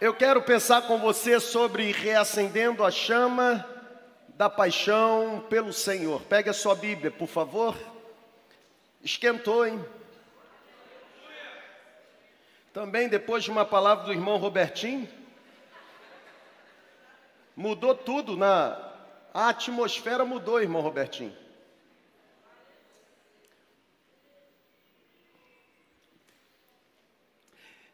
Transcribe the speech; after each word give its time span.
Eu 0.00 0.14
quero 0.14 0.40
pensar 0.40 0.86
com 0.86 0.96
você 0.96 1.38
sobre 1.38 1.92
reacendendo 1.92 2.82
a 2.82 2.90
chama 2.90 3.68
da 4.28 4.48
paixão 4.48 5.44
pelo 5.50 5.74
Senhor. 5.74 6.22
Pegue 6.22 6.48
a 6.48 6.54
sua 6.54 6.74
Bíblia, 6.74 7.10
por 7.10 7.28
favor. 7.28 7.76
Esquentou, 9.02 9.66
hein? 9.66 9.84
Também 12.72 13.10
depois 13.10 13.44
de 13.44 13.50
uma 13.50 13.66
palavra 13.66 14.06
do 14.06 14.12
irmão 14.12 14.38
Robertinho, 14.38 15.06
mudou 17.54 17.94
tudo 17.94 18.38
na 18.38 18.92
a 19.34 19.50
atmosfera 19.50 20.24
mudou, 20.24 20.62
irmão 20.62 20.80
Robertinho. 20.80 21.36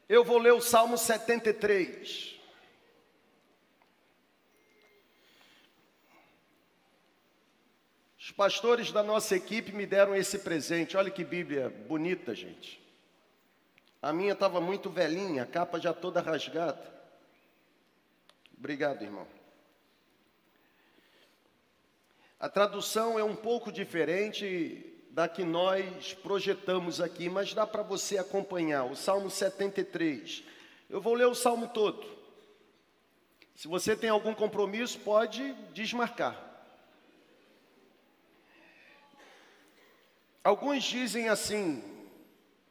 Eu 0.09 0.23
vou 0.23 0.39
ler 0.39 0.53
o 0.53 0.61
Salmo 0.61 0.97
73. 0.97 2.37
Os 8.17 8.31
pastores 8.31 8.93
da 8.93 9.03
nossa 9.03 9.35
equipe 9.35 9.73
me 9.73 9.85
deram 9.85 10.15
esse 10.15 10.39
presente. 10.39 10.97
Olha 10.97 11.11
que 11.11 11.25
Bíblia 11.25 11.69
bonita, 11.89 12.35
gente. 12.37 12.81
A 14.01 14.13
minha 14.13 14.35
estava 14.35 14.61
muito 14.61 14.89
velhinha, 14.89 15.43
a 15.43 15.47
capa 15.47 15.81
já 15.81 15.93
toda 15.93 16.21
rasgada. 16.21 16.95
Obrigado, 18.57 19.03
irmão. 19.03 19.27
A 22.39 22.49
tradução 22.49 23.19
é 23.19 23.25
um 23.25 23.35
pouco 23.35 23.73
diferente 23.73 24.96
da 25.17 25.27
que 25.27 25.45
nós 25.45 26.13
projetamos 26.13 27.01
aqui, 27.01 27.27
mas 27.31 27.55
dá 27.55 27.67
para 27.67 27.83
você 27.83 28.19
acompanhar. 28.19 28.85
O 28.85 28.95
Salmo 28.95 29.31
73. 29.31 30.45
Eu 30.91 31.01
vou 31.01 31.15
ler 31.15 31.25
o 31.25 31.35
salmo 31.35 31.69
todo. 31.69 32.07
Se 33.55 33.67
você 33.67 33.97
tem 33.97 34.11
algum 34.11 34.35
compromisso, 34.35 34.99
pode 34.99 35.55
desmarcar. 35.73 36.39
Alguns 40.45 40.85
dizem 40.85 41.31
assim, 41.31 41.83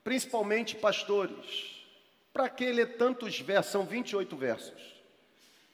principalmente 0.03 0.75
pastores, 0.75 1.83
para 2.31 2.47
que 2.47 2.71
ler 2.71 2.95
tantos 2.95 3.39
versos? 3.39 3.71
São 3.71 3.87
28 3.87 4.37
versos. 4.37 5.01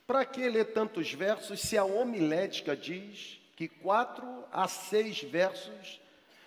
Para 0.08 0.24
que 0.24 0.48
ler 0.48 0.72
tantos 0.72 1.12
versos 1.12 1.60
se 1.60 1.78
a 1.78 1.84
homilética 1.84 2.78
diz 2.78 3.42
que 3.58 3.68
quatro 3.68 4.46
a 4.54 4.70
seis 4.70 5.22
versos 5.22 6.00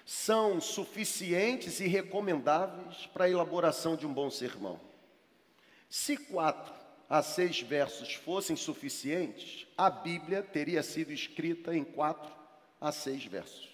são 0.04 0.60
suficientes 0.60 1.80
e 1.80 1.86
recomendáveis 1.86 3.06
para 3.06 3.24
a 3.24 3.30
elaboração 3.30 3.96
de 3.96 4.06
um 4.06 4.12
bom 4.12 4.30
sermão. 4.30 4.78
Se 5.88 6.16
quatro 6.16 6.74
a 7.08 7.22
seis 7.22 7.60
versos 7.60 8.14
fossem 8.14 8.56
suficientes, 8.56 9.66
a 9.76 9.88
Bíblia 9.88 10.42
teria 10.42 10.82
sido 10.82 11.12
escrita 11.12 11.74
em 11.74 11.84
quatro 11.84 12.32
a 12.80 12.92
seis 12.92 13.24
versos. 13.24 13.72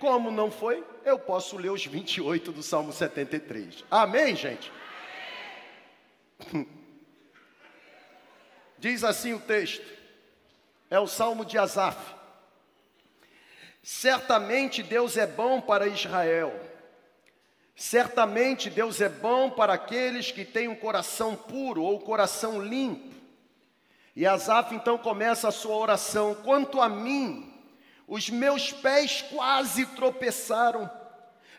Como 0.00 0.30
não 0.30 0.50
foi, 0.50 0.84
eu 1.04 1.18
posso 1.18 1.58
ler 1.58 1.70
os 1.70 1.84
28 1.84 2.50
do 2.52 2.62
Salmo 2.62 2.92
73. 2.92 3.84
Amém, 3.90 4.34
gente? 4.34 4.72
Diz 8.78 9.04
assim 9.04 9.34
o 9.34 9.40
texto, 9.40 9.86
é 10.88 10.98
o 10.98 11.06
Salmo 11.06 11.44
de 11.44 11.58
Asaf. 11.58 12.19
Certamente 13.92 14.84
Deus 14.84 15.16
é 15.16 15.26
bom 15.26 15.60
para 15.60 15.88
Israel. 15.88 16.54
Certamente 17.74 18.70
Deus 18.70 19.00
é 19.00 19.08
bom 19.08 19.50
para 19.50 19.72
aqueles 19.72 20.30
que 20.30 20.44
têm 20.44 20.68
um 20.68 20.76
coração 20.76 21.34
puro 21.34 21.82
ou 21.82 21.98
coração 21.98 22.62
limpo. 22.62 23.12
E 24.14 24.24
Asaf 24.24 24.72
então 24.76 24.96
começa 24.96 25.48
a 25.48 25.52
sua 25.52 25.74
oração: 25.74 26.36
Quanto 26.36 26.80
a 26.80 26.88
mim, 26.88 27.52
os 28.06 28.30
meus 28.30 28.70
pés 28.70 29.22
quase 29.22 29.84
tropeçaram, 29.86 30.88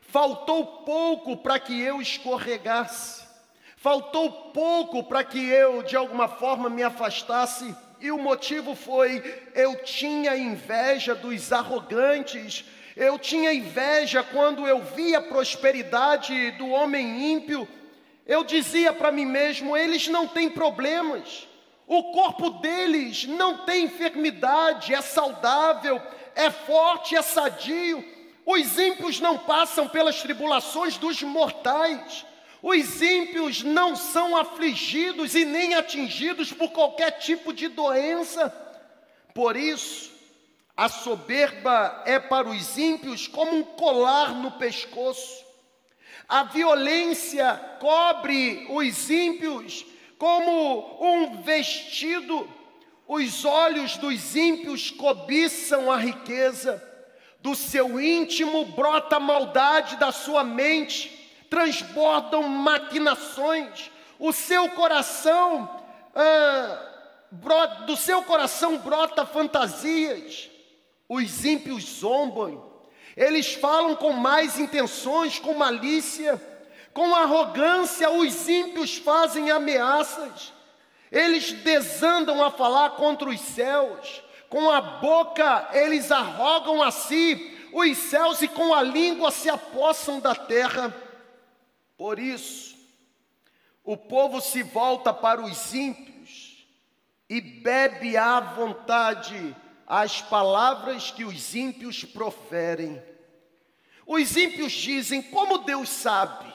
faltou 0.02 0.66
pouco 0.86 1.36
para 1.36 1.60
que 1.60 1.82
eu 1.82 2.02
escorregasse, 2.02 3.26
faltou 3.76 4.52
pouco 4.54 5.04
para 5.04 5.22
que 5.26 5.38
eu 5.50 5.84
de 5.84 5.98
alguma 5.98 6.30
forma 6.30 6.70
me 6.70 6.82
afastasse 6.82 7.76
e 8.02 8.12
o 8.12 8.18
motivo 8.18 8.76
foi: 8.76 9.24
eu 9.54 9.76
tinha 9.84 10.36
inveja 10.36 11.14
dos 11.14 11.54
arrogantes, 11.54 12.66
eu 12.98 13.18
tinha 13.20 13.54
inveja 13.54 14.24
quando 14.24 14.68
eu 14.68 14.82
via 14.82 15.20
a 15.20 15.22
prosperidade 15.22 16.52
do 16.52 16.68
homem 16.70 17.32
ímpio. 17.32 17.68
Eu 18.26 18.44
dizia 18.44 18.92
para 18.92 19.12
mim 19.12 19.26
mesmo: 19.26 19.78
eles 19.78 20.08
não 20.08 20.28
têm 20.28 20.50
problemas, 20.50 21.48
o 21.88 22.12
corpo 22.12 22.50
deles 22.50 23.26
não 23.26 23.60
tem 23.60 23.86
enfermidade, 23.86 24.94
é 24.94 25.02
saudável, 25.02 26.02
é 26.36 26.50
forte, 26.50 27.16
é 27.16 27.22
sadio. 27.22 28.04
Os 28.46 28.80
ímpios 28.80 29.20
não 29.20 29.38
passam 29.38 29.88
pelas 29.88 30.22
tribulações 30.22 30.98
dos 30.98 31.22
mortais. 31.22 32.26
Os 32.62 33.02
ímpios 33.02 33.64
não 33.64 33.96
são 33.96 34.38
afligidos 34.38 35.34
e 35.34 35.44
nem 35.44 35.74
atingidos 35.74 36.54
por 36.54 36.70
qualquer 36.70 37.12
tipo 37.18 37.52
de 37.52 37.68
doença. 37.68 38.50
Por 39.34 39.56
isso, 39.56 40.12
a 40.78 40.88
soberba 40.88 42.04
é 42.06 42.20
para 42.20 42.48
os 42.48 42.78
ímpios 42.78 43.28
como 43.28 43.56
um 43.56 43.64
colar 43.64 44.36
no 44.36 44.52
pescoço. 44.52 45.44
A 46.30 46.44
violência 46.44 47.56
cobre 47.80 48.68
os 48.70 49.10
ímpios 49.10 49.86
como 50.20 51.04
um 51.04 51.42
vestido. 51.42 52.48
Os 53.08 53.44
olhos 53.44 53.98
dos 53.98 54.36
ímpios 54.36 54.92
cobiçam 54.92 55.92
a 55.92 55.98
riqueza. 55.98 56.82
Do 57.40 57.56
seu 57.56 58.00
íntimo 58.00 58.66
brota 58.66 59.16
a 59.16 59.20
maldade 59.20 59.98
da 59.98 60.12
sua 60.12 60.44
mente 60.44 61.21
transbordam 61.52 62.44
maquinações, 62.44 63.92
o 64.18 64.32
seu 64.32 64.70
coração, 64.70 65.70
ah, 66.16 66.78
do 67.86 67.98
seu 67.98 68.24
coração 68.24 68.78
brota 68.78 69.26
fantasias, 69.26 70.50
os 71.10 71.44
ímpios 71.44 71.84
zombam, 71.84 72.72
eles 73.18 73.54
falam 73.54 73.98
com 73.98 74.14
mais 74.14 74.58
intenções, 74.58 75.40
com 75.40 75.54
malícia, 75.54 76.42
com 76.94 77.14
arrogância, 77.14 78.10
os 78.10 78.48
ímpios 78.48 78.96
fazem 78.96 79.52
ameaças, 79.52 80.54
eles 81.12 81.52
desandam 81.52 82.42
a 82.42 82.50
falar 82.50 82.92
contra 82.92 83.28
os 83.28 83.42
céus, 83.42 84.24
com 84.48 84.70
a 84.70 84.80
boca 84.80 85.68
eles 85.74 86.12
arrogam 86.12 86.82
a 86.82 86.92
si. 86.92 87.58
Os 87.74 87.98
céus 87.98 88.42
e 88.42 88.50
com 88.50 88.74
a 88.74 88.84
língua 88.84 89.32
se 89.32 89.50
apossam 89.50 90.20
da 90.20 90.36
terra. 90.36 90.94
Por 92.02 92.18
isso, 92.18 92.76
o 93.84 93.96
povo 93.96 94.42
se 94.42 94.64
volta 94.64 95.14
para 95.14 95.40
os 95.40 95.72
ímpios 95.72 96.66
e 97.30 97.40
bebe 97.40 98.18
à 98.18 98.40
vontade 98.40 99.56
as 99.86 100.20
palavras 100.20 101.12
que 101.12 101.24
os 101.24 101.54
ímpios 101.54 102.04
proferem. 102.04 103.00
Os 104.08 104.36
ímpios 104.36 104.72
dizem: 104.72 105.22
Como 105.22 105.60
Deus 105.60 105.90
sabe? 105.90 106.52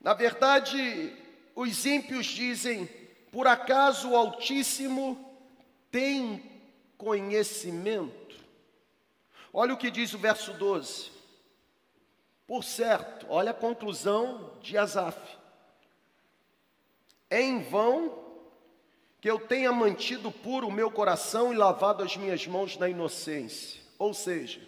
Na 0.00 0.14
verdade, 0.14 1.14
os 1.54 1.84
ímpios 1.84 2.24
dizem: 2.24 2.86
Por 3.30 3.46
acaso 3.46 4.12
o 4.12 4.16
Altíssimo 4.16 5.38
tem 5.90 6.62
conhecimento? 6.96 8.34
Olha 9.52 9.74
o 9.74 9.76
que 9.76 9.90
diz 9.90 10.14
o 10.14 10.18
verso 10.18 10.54
12. 10.54 11.19
Por 12.50 12.64
certo, 12.64 13.26
olha 13.28 13.52
a 13.52 13.54
conclusão 13.54 14.58
de 14.60 14.76
Asaf. 14.76 15.16
É 17.30 17.40
em 17.40 17.62
vão 17.62 18.42
que 19.20 19.30
eu 19.30 19.38
tenha 19.38 19.70
mantido 19.70 20.32
puro 20.32 20.66
o 20.66 20.72
meu 20.72 20.90
coração 20.90 21.52
e 21.52 21.56
lavado 21.56 22.02
as 22.02 22.16
minhas 22.16 22.44
mãos 22.48 22.76
na 22.76 22.88
inocência. 22.88 23.80
Ou 23.96 24.12
seja, 24.12 24.60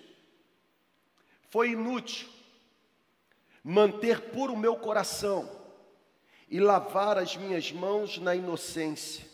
foi 1.50 1.70
inútil 1.70 2.28
manter 3.64 4.30
puro 4.30 4.52
o 4.52 4.56
meu 4.56 4.76
coração 4.76 5.50
e 6.48 6.60
lavar 6.60 7.18
as 7.18 7.36
minhas 7.36 7.72
mãos 7.72 8.16
na 8.16 8.32
inocência, 8.32 9.26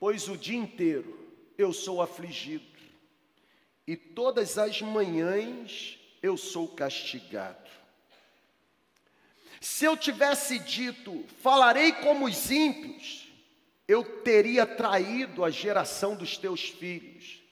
pois 0.00 0.28
o 0.28 0.36
dia 0.36 0.58
inteiro 0.58 1.30
eu 1.56 1.72
sou 1.72 2.02
afligido 2.02 2.66
e 3.86 3.96
todas 3.96 4.58
as 4.58 4.82
manhãs 4.82 6.00
eu 6.24 6.38
sou 6.38 6.66
castigado. 6.68 7.70
Se 9.60 9.84
eu 9.84 9.94
tivesse 9.94 10.58
dito, 10.58 11.22
falarei 11.42 11.92
como 11.92 12.24
os 12.24 12.50
ímpios, 12.50 13.30
eu 13.86 14.02
teria 14.22 14.64
traído 14.64 15.44
a 15.44 15.50
geração 15.50 16.16
dos 16.16 16.38
teus 16.38 16.62
filhos. 16.70 17.42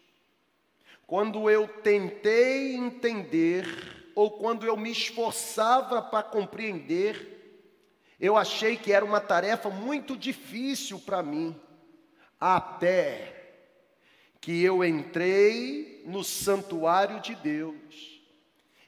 Quando 1.06 1.50
eu 1.50 1.69
tentei 1.69 2.74
entender, 2.74 3.66
ou 4.14 4.30
quando 4.30 4.64
eu 4.64 4.74
me 4.74 4.90
esforçava 4.90 6.00
para 6.00 6.22
compreender, 6.22 7.66
eu 8.19 8.38
achei 8.38 8.78
que 8.78 8.90
era 8.90 9.04
uma 9.04 9.20
tarefa 9.20 9.69
muito 9.69 10.16
difícil 10.16 10.98
para 10.98 11.22
mim, 11.22 11.54
até 12.40 13.58
que 14.40 14.62
eu 14.62 14.82
entrei 14.82 16.02
no 16.06 16.24
santuário 16.24 17.20
de 17.20 17.34
Deus 17.34 18.12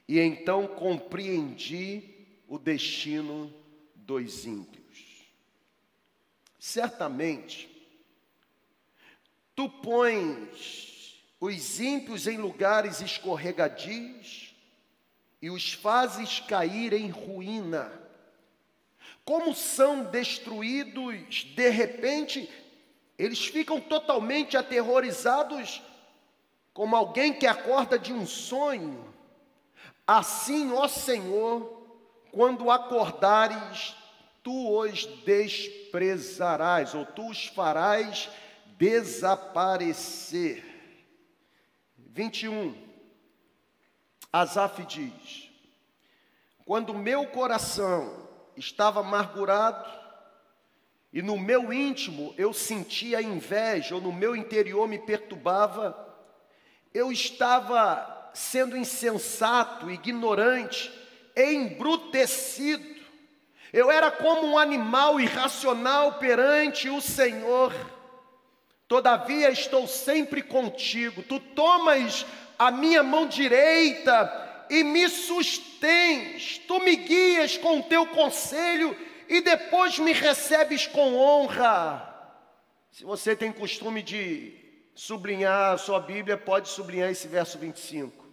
e 0.07 0.19
então 0.19 0.67
compreendi 0.67 2.03
o 2.47 2.59
destino 2.59 3.53
dos 3.95 4.45
ímpios. 4.45 5.25
Certamente, 6.59 7.69
tu 9.55 9.69
pões 9.69 11.23
os 11.39 11.79
ímpios 11.79 12.27
em 12.27 12.37
lugares 12.37 13.01
escorregadios 13.01 14.55
e 15.41 15.49
os 15.49 15.73
fazes 15.73 16.39
cair 16.39 16.93
em 16.93 17.09
ruína 17.09 18.05
como 19.25 19.55
são 19.55 20.03
destruídos 20.03 21.43
de 21.55 21.69
repente, 21.69 22.47
eles 23.17 23.43
ficam 23.43 23.81
totalmente 23.81 24.55
aterrorizados, 24.55 25.81
como 26.71 26.95
alguém 26.95 27.33
que 27.33 27.47
acorda 27.47 27.97
de 27.97 28.13
um 28.13 28.27
sonho. 28.27 29.14
Assim, 30.07 30.71
ó 30.73 30.87
Senhor, 30.87 31.83
quando 32.31 32.69
acordares, 32.69 33.95
tu 34.43 34.79
os 34.79 35.05
desprezarás, 35.25 36.93
ou 36.93 37.05
tu 37.05 37.29
os 37.29 37.47
farás 37.47 38.29
desaparecer. 38.77 40.63
21. 41.97 42.75
Asaf 44.31 44.85
diz: 44.85 45.49
Quando 46.65 46.93
meu 46.93 47.25
coração 47.27 48.27
estava 48.55 48.99
amargurado 48.99 49.89
e 51.11 51.21
no 51.21 51.37
meu 51.39 51.73
íntimo 51.73 52.33
eu 52.37 52.53
sentia 52.53 53.21
inveja, 53.21 53.95
ou 53.95 54.01
no 54.01 54.13
meu 54.13 54.35
interior 54.35 54.87
me 54.87 54.99
perturbava, 54.99 55.97
eu 56.93 57.11
estava 57.11 58.14
sendo 58.35 58.77
insensato, 58.77 59.89
ignorante, 59.89 60.91
embrutecido. 61.35 62.95
Eu 63.71 63.89
era 63.89 64.11
como 64.11 64.45
um 64.45 64.57
animal 64.57 65.19
irracional 65.19 66.13
perante 66.13 66.89
o 66.89 67.01
Senhor. 67.01 67.73
Todavia 68.87 69.49
estou 69.49 69.87
sempre 69.87 70.41
contigo. 70.41 71.23
Tu 71.23 71.39
tomas 71.39 72.25
a 72.59 72.69
minha 72.71 73.01
mão 73.01 73.25
direita 73.25 74.65
e 74.69 74.83
me 74.83 75.07
sustens, 75.09 76.59
tu 76.67 76.79
me 76.79 76.95
guias 76.95 77.57
com 77.57 77.79
o 77.79 77.83
teu 77.83 78.05
conselho 78.07 78.95
e 79.29 79.41
depois 79.41 79.97
me 79.97 80.11
recebes 80.11 80.87
com 80.87 81.15
honra. 81.15 82.13
Se 82.91 83.03
você 83.03 83.35
tem 83.35 83.51
costume 83.51 84.01
de 84.01 84.53
sublinhar 84.93 85.73
a 85.73 85.77
sua 85.77 85.99
Bíblia, 85.99 86.37
pode 86.37 86.69
sublinhar 86.69 87.09
esse 87.09 87.27
verso 87.27 87.57
25. 87.57 88.24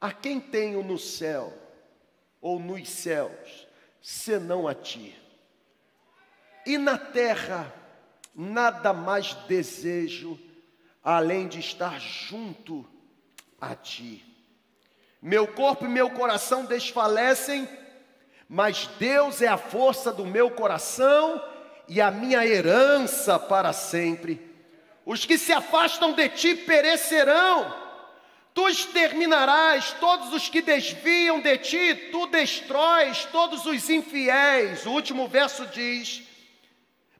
A 0.00 0.12
quem 0.12 0.40
tenho 0.40 0.82
no 0.82 0.98
céu 0.98 1.52
ou 2.40 2.58
nos 2.58 2.88
céus, 2.88 3.66
senão 4.00 4.66
a 4.66 4.74
ti? 4.74 5.14
E 6.64 6.78
na 6.78 6.96
terra, 6.96 7.72
nada 8.34 8.92
mais 8.92 9.34
desejo 9.46 10.38
além 11.02 11.48
de 11.48 11.60
estar 11.60 11.98
junto 12.00 12.86
a 13.60 13.74
ti. 13.74 14.24
Meu 15.20 15.46
corpo 15.46 15.84
e 15.84 15.88
meu 15.88 16.10
coração 16.10 16.64
desfalecem, 16.64 17.68
mas 18.48 18.86
Deus 18.98 19.42
é 19.42 19.48
a 19.48 19.58
força 19.58 20.12
do 20.12 20.24
meu 20.24 20.50
coração 20.50 21.42
e 21.86 22.00
a 22.00 22.10
minha 22.10 22.46
herança 22.46 23.38
para 23.38 23.72
sempre. 23.72 24.48
Os 25.04 25.26
que 25.26 25.36
se 25.36 25.52
afastam 25.52 26.12
de 26.12 26.28
ti 26.30 26.54
perecerão. 26.54 27.79
Tu 28.52 28.68
exterminarás 28.68 29.92
todos 30.00 30.32
os 30.32 30.48
que 30.48 30.60
desviam 30.60 31.40
de 31.40 31.56
ti, 31.58 31.94
tu 32.10 32.26
destróis 32.26 33.24
todos 33.26 33.64
os 33.64 33.88
infiéis. 33.88 34.84
O 34.86 34.90
último 34.90 35.28
verso 35.28 35.66
diz: 35.66 36.22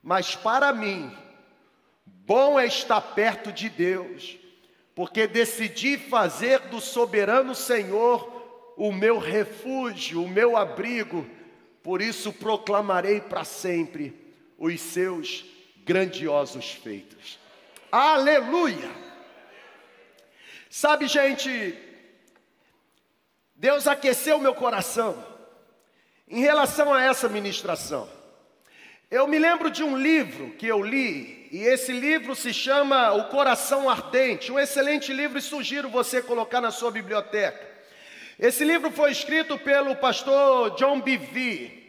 Mas 0.03 0.35
para 0.35 0.73
mim, 0.73 1.15
bom 2.05 2.59
é 2.59 2.65
estar 2.65 3.01
perto 3.01 3.51
de 3.51 3.69
Deus 3.69 4.41
porque 5.01 5.25
decidi 5.25 5.97
fazer 5.97 6.59
do 6.67 6.79
soberano 6.79 7.55
Senhor 7.55 8.73
o 8.77 8.91
meu 8.91 9.17
refúgio, 9.17 10.23
o 10.23 10.27
meu 10.27 10.57
abrigo, 10.57 11.25
por 11.83 12.01
isso 12.01 12.31
proclamarei 12.33 13.21
para 13.21 13.43
sempre 13.43 14.13
os 14.57 14.79
seus 14.79 15.45
grandiosos 15.83 16.71
feitos. 16.71 17.39
Aleluia! 17.91 19.10
Sabe, 20.73 21.05
gente, 21.05 21.77
Deus 23.53 23.87
aqueceu 23.87 24.39
meu 24.39 24.55
coração 24.55 25.21
em 26.25 26.39
relação 26.39 26.93
a 26.93 27.03
essa 27.03 27.27
ministração. 27.27 28.07
Eu 29.11 29.27
me 29.27 29.37
lembro 29.37 29.69
de 29.69 29.83
um 29.83 29.97
livro 29.97 30.51
que 30.51 30.65
eu 30.65 30.81
li, 30.81 31.49
e 31.51 31.57
esse 31.57 31.91
livro 31.91 32.33
se 32.37 32.53
chama 32.53 33.11
O 33.11 33.25
Coração 33.25 33.89
Ardente, 33.89 34.49
um 34.49 34.57
excelente 34.57 35.11
livro 35.11 35.37
e 35.37 35.41
sugiro 35.41 35.89
você 35.89 36.21
colocar 36.21 36.61
na 36.61 36.71
sua 36.71 36.89
biblioteca. 36.89 37.69
Esse 38.39 38.63
livro 38.63 38.91
foi 38.91 39.11
escrito 39.11 39.59
pelo 39.59 39.97
pastor 39.97 40.77
John 40.77 41.01
Bevere. 41.01 41.81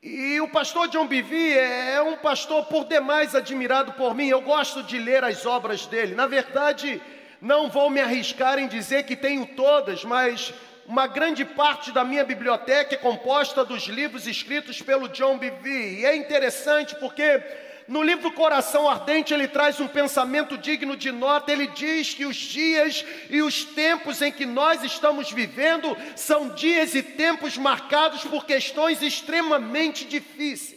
E 0.00 0.40
o 0.40 0.48
pastor 0.48 0.86
John 0.86 1.08
Bevere 1.08 1.58
é 1.58 2.00
um 2.00 2.18
pastor 2.18 2.66
por 2.66 2.84
demais 2.84 3.34
admirado 3.34 3.94
por 3.94 4.14
mim. 4.14 4.28
Eu 4.28 4.42
gosto 4.42 4.84
de 4.84 4.96
ler 4.96 5.24
as 5.24 5.44
obras 5.44 5.86
dele. 5.86 6.14
Na 6.14 6.28
verdade, 6.28 7.02
não 7.40 7.68
vou 7.68 7.90
me 7.90 8.00
arriscar 8.00 8.58
em 8.58 8.68
dizer 8.68 9.04
que 9.04 9.16
tenho 9.16 9.46
todas, 9.46 10.04
mas 10.04 10.52
uma 10.86 11.06
grande 11.06 11.44
parte 11.44 11.90
da 11.90 12.04
minha 12.04 12.24
biblioteca 12.24 12.94
é 12.94 12.98
composta 12.98 13.64
dos 13.64 13.84
livros 13.84 14.26
escritos 14.26 14.80
pelo 14.80 15.08
John 15.08 15.36
Bevere. 15.36 16.00
E 16.00 16.06
é 16.06 16.14
interessante 16.14 16.94
porque 16.96 17.42
no 17.88 18.02
livro 18.02 18.32
Coração 18.32 18.88
Ardente 18.88 19.34
ele 19.34 19.48
traz 19.48 19.80
um 19.80 19.88
pensamento 19.88 20.56
digno 20.56 20.96
de 20.96 21.10
nota. 21.12 21.52
Ele 21.52 21.66
diz 21.68 22.14
que 22.14 22.24
os 22.24 22.36
dias 22.36 23.04
e 23.28 23.42
os 23.42 23.64
tempos 23.64 24.22
em 24.22 24.32
que 24.32 24.46
nós 24.46 24.82
estamos 24.82 25.30
vivendo 25.30 25.96
são 26.14 26.50
dias 26.50 26.94
e 26.94 27.02
tempos 27.02 27.56
marcados 27.56 28.24
por 28.24 28.44
questões 28.44 29.02
extremamente 29.02 30.04
difíceis. 30.04 30.75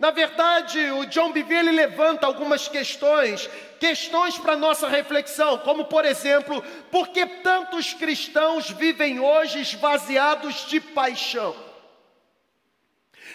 Na 0.00 0.10
verdade, 0.10 0.80
o 0.92 1.04
John 1.04 1.30
Bevere 1.30 1.68
ele 1.68 1.76
levanta 1.76 2.26
algumas 2.26 2.66
questões, 2.66 3.50
questões 3.78 4.38
para 4.38 4.56
nossa 4.56 4.88
reflexão, 4.88 5.58
como 5.58 5.84
por 5.84 6.06
exemplo, 6.06 6.62
por 6.90 7.08
que 7.08 7.26
tantos 7.26 7.92
cristãos 7.92 8.70
vivem 8.70 9.20
hoje 9.20 9.60
esvaziados 9.60 10.66
de 10.68 10.80
paixão? 10.80 11.54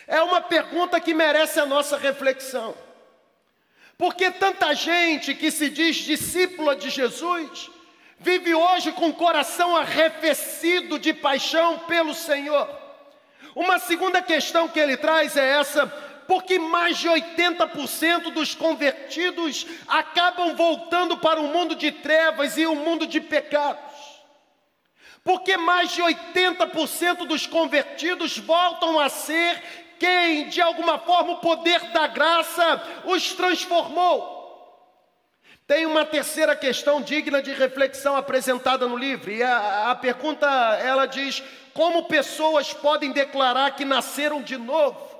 É 0.07 0.19
uma 0.23 0.41
pergunta 0.41 0.99
que 0.99 1.13
merece 1.13 1.59
a 1.59 1.67
nossa 1.67 1.97
reflexão. 1.97 2.75
Por 3.95 4.15
que 4.15 4.31
tanta 4.31 4.73
gente 4.73 5.35
que 5.35 5.51
se 5.51 5.69
diz 5.69 5.97
discípula 5.97 6.75
de 6.75 6.89
Jesus 6.89 7.69
vive 8.17 8.55
hoje 8.55 8.91
com 8.91 9.09
o 9.09 9.13
coração 9.13 9.77
arrefecido 9.77 10.97
de 10.97 11.13
paixão 11.13 11.77
pelo 11.77 12.15
Senhor? 12.15 12.67
Uma 13.55 13.77
segunda 13.77 14.19
questão 14.19 14.67
que 14.67 14.79
ele 14.79 14.97
traz 14.97 15.37
é 15.37 15.59
essa: 15.59 15.85
porque 16.27 16.57
mais 16.59 16.97
de 16.97 17.07
80% 17.07 18.31
dos 18.31 18.55
convertidos 18.55 19.65
acabam 19.87 20.55
voltando 20.55 21.17
para 21.17 21.39
o 21.39 21.47
mundo 21.47 21.75
de 21.75 21.91
trevas 21.91 22.57
e 22.57 22.65
o 22.65 22.75
mundo 22.75 23.05
de 23.05 23.21
pecados. 23.21 23.93
Porque 25.23 25.57
mais 25.57 25.91
de 25.91 26.01
80% 26.01 27.25
dos 27.25 27.47
convertidos 27.47 28.37
voltam 28.37 28.99
a 28.99 29.09
ser 29.09 29.61
quem, 29.99 30.49
de 30.49 30.61
alguma 30.61 30.99
forma, 30.99 31.33
o 31.33 31.39
poder 31.39 31.79
da 31.91 32.05
graça 32.07 32.83
os 33.05 33.33
transformou. 33.33 34.35
Tem 35.65 35.85
uma 35.87 36.05
terceira 36.05 36.55
questão 36.55 37.01
digna 37.01 37.41
de 37.41 37.51
reflexão 37.51 38.15
apresentada 38.15 38.87
no 38.87 38.95
livro, 38.95 39.31
e 39.31 39.41
a, 39.41 39.89
a 39.89 39.95
pergunta 39.95 40.45
ela 40.79 41.07
diz: 41.07 41.41
como 41.73 42.03
pessoas 42.03 42.71
podem 42.71 43.11
declarar 43.11 43.75
que 43.75 43.83
nasceram 43.83 44.43
de 44.43 44.57
novo? 44.57 45.14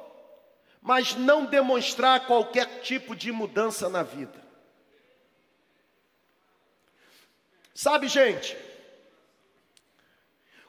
Mas 0.86 1.16
não 1.16 1.48
demonstrar 1.48 2.28
qualquer 2.28 2.82
tipo 2.82 3.16
de 3.16 3.32
mudança 3.32 3.90
na 3.90 4.04
vida. 4.04 4.40
Sabe, 7.74 8.08
gente, 8.08 8.56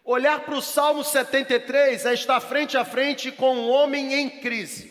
olhar 0.03 0.41
para 0.41 0.55
o 0.55 0.63
Salmo 0.63 1.05
73 1.05 2.07
é 2.07 2.15
estar 2.15 2.41
frente 2.41 2.79
a 2.79 2.85
frente 2.85 3.31
com 3.31 3.57
um 3.57 3.69
homem 3.69 4.15
em 4.15 4.41
crise. 4.41 4.91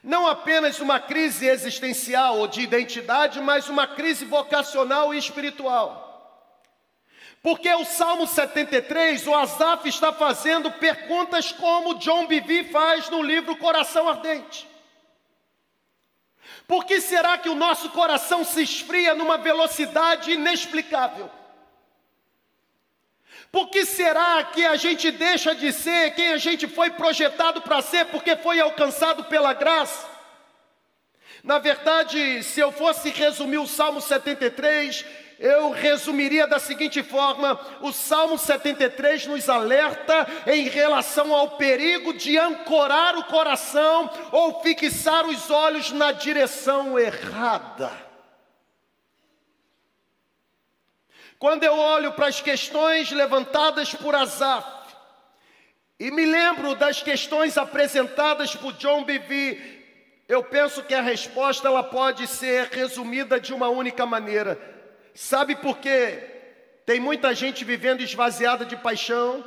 Não 0.00 0.28
apenas 0.28 0.78
uma 0.78 1.00
crise 1.00 1.48
existencial 1.48 2.38
ou 2.38 2.46
de 2.46 2.60
identidade, 2.60 3.40
mas 3.40 3.68
uma 3.68 3.88
crise 3.88 4.24
vocacional 4.24 5.12
e 5.12 5.18
espiritual. 5.18 6.05
Porque 7.46 7.72
o 7.72 7.84
Salmo 7.84 8.26
73, 8.26 9.24
o 9.24 9.32
Asaf 9.32 9.88
está 9.88 10.12
fazendo 10.12 10.68
perguntas 10.68 11.52
como 11.52 11.94
John 11.94 12.26
Bivi 12.26 12.64
faz 12.64 13.08
no 13.08 13.22
livro 13.22 13.54
Coração 13.54 14.08
Ardente. 14.08 14.66
Por 16.66 16.84
que 16.84 17.00
será 17.00 17.38
que 17.38 17.48
o 17.48 17.54
nosso 17.54 17.90
coração 17.90 18.44
se 18.44 18.64
esfria 18.64 19.14
numa 19.14 19.38
velocidade 19.38 20.32
inexplicável? 20.32 21.30
Por 23.52 23.68
que 23.70 23.86
será 23.86 24.42
que 24.42 24.66
a 24.66 24.74
gente 24.74 25.12
deixa 25.12 25.54
de 25.54 25.72
ser 25.72 26.16
quem 26.16 26.32
a 26.32 26.38
gente 26.38 26.66
foi 26.66 26.90
projetado 26.90 27.62
para 27.62 27.80
ser 27.80 28.06
porque 28.06 28.34
foi 28.34 28.58
alcançado 28.58 29.22
pela 29.22 29.52
graça? 29.52 30.04
Na 31.44 31.60
verdade, 31.60 32.42
se 32.42 32.58
eu 32.58 32.72
fosse 32.72 33.10
resumir 33.10 33.58
o 33.58 33.68
Salmo 33.68 34.00
73, 34.00 35.25
eu 35.38 35.70
resumiria 35.70 36.46
da 36.46 36.58
seguinte 36.58 37.02
forma: 37.02 37.58
o 37.82 37.92
Salmo 37.92 38.38
73 38.38 39.26
nos 39.26 39.48
alerta 39.48 40.26
em 40.46 40.68
relação 40.68 41.34
ao 41.34 41.50
perigo 41.56 42.14
de 42.14 42.38
ancorar 42.38 43.16
o 43.18 43.24
coração 43.24 44.10
ou 44.32 44.62
fixar 44.62 45.26
os 45.26 45.50
olhos 45.50 45.92
na 45.92 46.12
direção 46.12 46.98
errada. 46.98 47.92
Quando 51.38 51.64
eu 51.64 51.78
olho 51.78 52.12
para 52.12 52.28
as 52.28 52.40
questões 52.40 53.10
levantadas 53.10 53.94
por 53.94 54.14
Asaf, 54.14 54.66
e 56.00 56.10
me 56.10 56.24
lembro 56.24 56.74
das 56.74 57.02
questões 57.02 57.58
apresentadas 57.58 58.54
por 58.56 58.72
John 58.74 59.04
Bevere, 59.04 59.76
eu 60.28 60.42
penso 60.42 60.82
que 60.82 60.94
a 60.94 61.02
resposta 61.02 61.68
ela 61.68 61.82
pode 61.82 62.26
ser 62.26 62.68
resumida 62.68 63.38
de 63.38 63.52
uma 63.52 63.68
única 63.68 64.06
maneira. 64.06 64.75
Sabe 65.16 65.56
por 65.56 65.78
quê? 65.78 66.22
Tem 66.84 67.00
muita 67.00 67.34
gente 67.34 67.64
vivendo 67.64 68.02
esvaziada 68.02 68.66
de 68.66 68.76
paixão. 68.76 69.42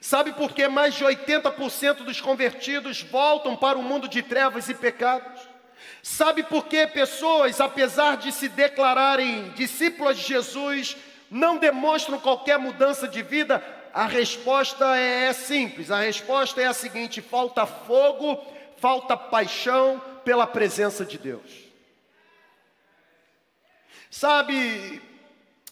Sabe 0.00 0.32
por 0.32 0.52
que 0.52 0.66
mais 0.66 0.96
de 0.96 1.04
80% 1.04 1.98
dos 2.02 2.20
convertidos 2.20 3.00
voltam 3.00 3.54
para 3.54 3.78
o 3.78 3.82
mundo 3.84 4.08
de 4.08 4.20
trevas 4.20 4.68
e 4.68 4.74
pecados? 4.74 5.40
Sabe 6.02 6.42
por 6.42 6.66
que 6.66 6.88
pessoas, 6.88 7.60
apesar 7.60 8.16
de 8.16 8.32
se 8.32 8.48
declararem 8.48 9.50
discípulas 9.50 10.18
de 10.18 10.24
Jesus, 10.26 10.96
não 11.30 11.56
demonstram 11.56 12.18
qualquer 12.18 12.58
mudança 12.58 13.06
de 13.06 13.22
vida? 13.22 13.62
A 13.94 14.06
resposta 14.06 14.96
é 14.96 15.32
simples: 15.32 15.92
a 15.92 16.00
resposta 16.00 16.60
é 16.60 16.66
a 16.66 16.74
seguinte: 16.74 17.22
falta 17.22 17.64
fogo, 17.64 18.44
falta 18.76 19.16
paixão 19.16 20.02
pela 20.24 20.48
presença 20.48 21.04
de 21.04 21.16
Deus. 21.16 21.69
Sabe, 24.10 25.00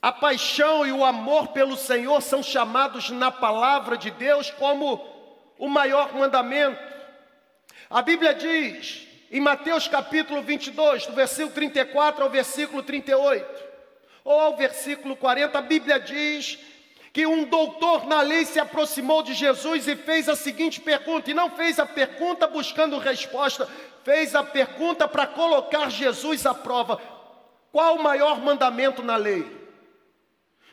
a 0.01 0.13
paixão 0.13 0.87
e 0.87 0.93
o 0.93 1.05
amor 1.05 1.49
pelo 1.49 1.77
Senhor 1.77 2.23
são 2.23 2.41
chamados 2.41 3.11
na 3.11 3.33
palavra 3.33 3.99
de 3.99 4.13
Deus 4.13 4.49
como 4.49 5.05
o 5.59 5.69
maior 5.69 6.15
mandamento. 6.15 6.81
A 7.91 8.01
Bíblia 8.01 8.33
diz, 8.33 9.09
em 9.29 9.41
Mateus 9.41 9.89
capítulo 9.89 10.41
22, 10.41 11.07
do 11.07 11.15
versículo 11.15 11.53
34 11.53 12.23
ao 12.23 12.31
versículo 12.31 12.81
38, 12.81 13.65
ou 14.23 14.41
ao 14.41 14.57
versículo 14.57 15.17
40, 15.17 15.59
a 15.59 15.63
Bíblia 15.63 15.99
diz 15.99 16.61
que 17.13 17.27
um 17.27 17.43
doutor 17.45 18.07
na 18.07 18.21
lei 18.21 18.45
se 18.45 18.61
aproximou 18.61 19.25
de 19.25 19.35
Jesus 19.35 19.89
e 19.89 19.97
fez 19.97 20.29
a 20.29 20.37
seguinte 20.37 20.81
pergunta, 20.81 21.29
e 21.29 21.35
não 21.35 21.51
fez 21.51 21.81
a 21.81 21.87
pergunta 21.87 22.47
buscando 22.47 22.99
resposta, 22.99 23.69
fez 24.05 24.37
a 24.37 24.45
pergunta 24.45 25.09
para 25.09 25.27
colocar 25.27 25.91
Jesus 25.91 26.47
à 26.47 26.55
prova: 26.55 27.18
qual 27.73 27.97
o 27.97 28.03
maior 28.03 28.41
mandamento 28.41 29.03
na 29.03 29.17
lei? 29.17 29.57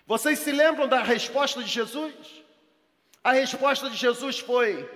Vocês 0.08 0.40
se 0.40 0.52
lembram 0.52 0.88
da 0.88 1.02
resposta 1.02 1.64
de 1.64 1.70
Jesus? 1.70 2.14
A 3.24 3.32
resposta 3.32 3.90
de 3.90 3.96
Jesus 3.96 4.40
foi: 4.40 4.90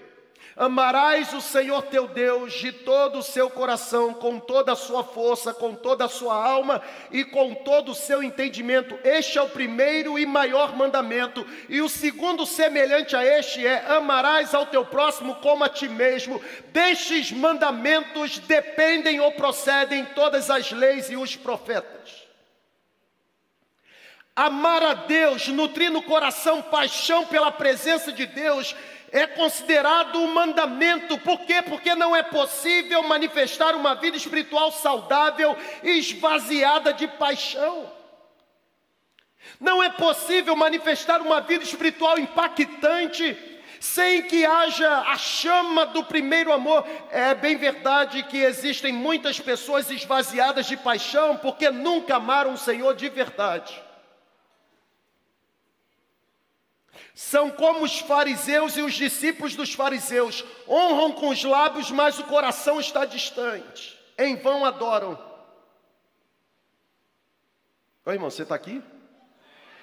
Amarás 0.60 1.32
o 1.32 1.40
Senhor 1.40 1.84
teu 1.84 2.06
Deus 2.06 2.52
de 2.52 2.74
todo 2.74 3.20
o 3.20 3.24
seu 3.24 3.50
coração, 3.50 4.14
com 4.14 4.38
toda 4.42 4.74
a 4.74 4.76
sua 4.76 5.06
força, 5.06 5.54
com 5.54 5.74
toda 5.74 6.04
a 6.04 6.10
sua 6.10 6.36
alma 6.36 6.82
e 7.10 7.24
com 7.24 7.56
todo 7.56 7.94
o 7.94 7.96
seu 7.96 8.22
entendimento. 8.22 9.00
Este 9.02 9.38
é 9.38 9.42
o 9.42 9.48
primeiro 9.48 10.20
e 10.20 10.26
maior 10.26 10.76
mandamento. 10.76 11.48
E 11.70 11.82
o 11.82 11.88
segundo, 11.88 12.46
semelhante 12.46 13.16
a 13.16 13.24
este, 13.24 13.66
é: 13.66 13.86
amarás 13.88 14.54
ao 14.54 14.66
teu 14.66 14.84
próximo 14.84 15.36
como 15.36 15.64
a 15.64 15.70
ti 15.70 15.88
mesmo. 15.88 16.42
Destes 16.74 17.32
mandamentos 17.32 18.38
dependem 18.40 19.22
ou 19.22 19.32
procedem 19.32 20.04
todas 20.08 20.50
as 20.50 20.74
leis 20.74 21.10
e 21.10 21.16
os 21.16 21.38
profetas. 21.38 22.28
Amar 24.36 24.84
a 24.84 24.94
Deus, 24.94 25.48
nutrir 25.50 25.92
no 25.92 26.02
coração 26.02 26.62
paixão 26.62 27.26
pela 27.26 27.52
presença 27.52 28.10
de 28.10 28.26
Deus, 28.26 28.74
é 29.12 29.28
considerado 29.28 30.20
um 30.20 30.34
mandamento. 30.34 31.18
Por 31.20 31.40
quê? 31.42 31.62
Porque 31.62 31.96
não 31.96 32.16
é 32.16 32.24
possível 32.24 33.04
manifestar 33.04 33.76
uma 33.76 33.96
vida 33.96 34.18
espiritual 34.18 34.72
saudável 34.72 35.56
e 35.84 36.00
esvaziada 36.00 36.94
de 36.94 37.08
paixão. 37.08 37.92
Não 39.60 39.82
é 39.82 39.90
possível 39.90 40.56
manifestar 40.56 41.22
uma 41.22 41.42
vida 41.42 41.64
espiritual 41.64 42.18
impactante 42.20 43.38
sem 43.80 44.24
que 44.24 44.46
haja 44.46 44.90
a 45.08 45.18
chama 45.18 45.86
do 45.86 46.04
primeiro 46.04 46.52
amor. 46.52 46.86
É 47.10 47.34
bem 47.34 47.56
verdade 47.56 48.24
que 48.24 48.38
existem 48.38 48.92
muitas 48.92 49.40
pessoas 49.40 49.90
esvaziadas 49.90 50.66
de 50.66 50.76
paixão 50.76 51.38
porque 51.38 51.70
nunca 51.70 52.18
amaram 52.18 52.54
o 52.54 52.58
Senhor 52.58 52.94
de 52.94 53.08
verdade. 53.10 53.89
São 57.20 57.52
como 57.52 57.84
os 57.84 58.00
fariseus 58.00 58.78
e 58.78 58.82
os 58.82 58.94
discípulos 58.94 59.54
dos 59.54 59.74
fariseus, 59.74 60.46
honram 60.66 61.12
com 61.12 61.28
os 61.28 61.44
lábios, 61.44 61.92
mas 61.92 62.18
o 62.18 62.24
coração 62.24 62.80
está 62.80 63.04
distante. 63.04 64.00
Em 64.18 64.38
vão 64.38 64.64
adoram. 64.64 65.20
Oi, 68.06 68.14
irmão, 68.14 68.32
você 68.32 68.44
está 68.44 68.56
aqui? 68.56 68.82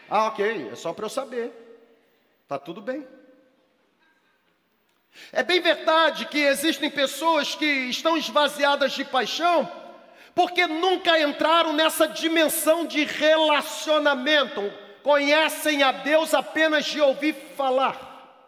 Ah, 0.09 0.29
ok, 0.29 0.71
é 0.73 0.75
só 0.77 0.95
para 0.95 1.05
eu 1.05 1.11
saber. 1.11 1.53
Está 2.43 2.59
tudo 2.59 2.81
bem. 2.81 3.07
É 5.31 5.43
bem 5.43 5.61
verdade 5.61 6.25
que 6.29 6.39
existem 6.39 6.91
pessoas 6.91 7.55
que 7.55 7.67
estão 7.67 8.17
esvaziadas 8.17 8.93
de 8.93 9.05
paixão, 9.05 9.71
porque 10.35 10.67
nunca 10.67 11.21
entraram 11.21 11.75
nessa 11.75 12.09
dimensão 12.09 12.87
de 12.87 13.05
relacionamento 13.05 14.86
conhecem 15.07 15.85
a 15.85 15.93
Deus 15.93 16.35
apenas 16.35 16.85
de 16.85 17.01
ouvir 17.01 17.33
falar, 17.57 18.43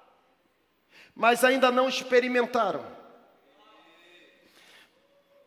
mas 1.15 1.45
ainda 1.45 1.71
não 1.71 1.89
experimentaram. 1.89 2.85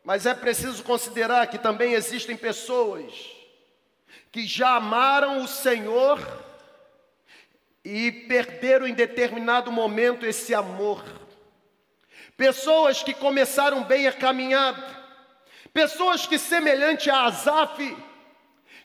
Mas 0.05 0.25
é 0.25 0.33
preciso 0.33 0.81
considerar 0.85 1.47
que 1.47 1.57
também 1.57 1.95
existem 1.95 2.37
pessoas 2.37 3.29
que 4.31 4.47
já 4.47 4.77
amaram 4.77 5.43
o 5.43 5.49
Senhor 5.49 6.17
e 7.83 8.09
perderam 8.09 8.87
em 8.87 8.93
determinado 8.93 9.69
momento 9.69 10.25
esse 10.25 10.55
amor. 10.55 11.03
Pessoas 12.37 13.03
que 13.03 13.13
começaram 13.13 13.83
bem 13.83 14.07
a 14.07 14.13
caminhada, 14.13 14.81
pessoas 15.73 16.25
que, 16.25 16.39
semelhante 16.39 17.09
a 17.09 17.25
Asaf, 17.25 18.10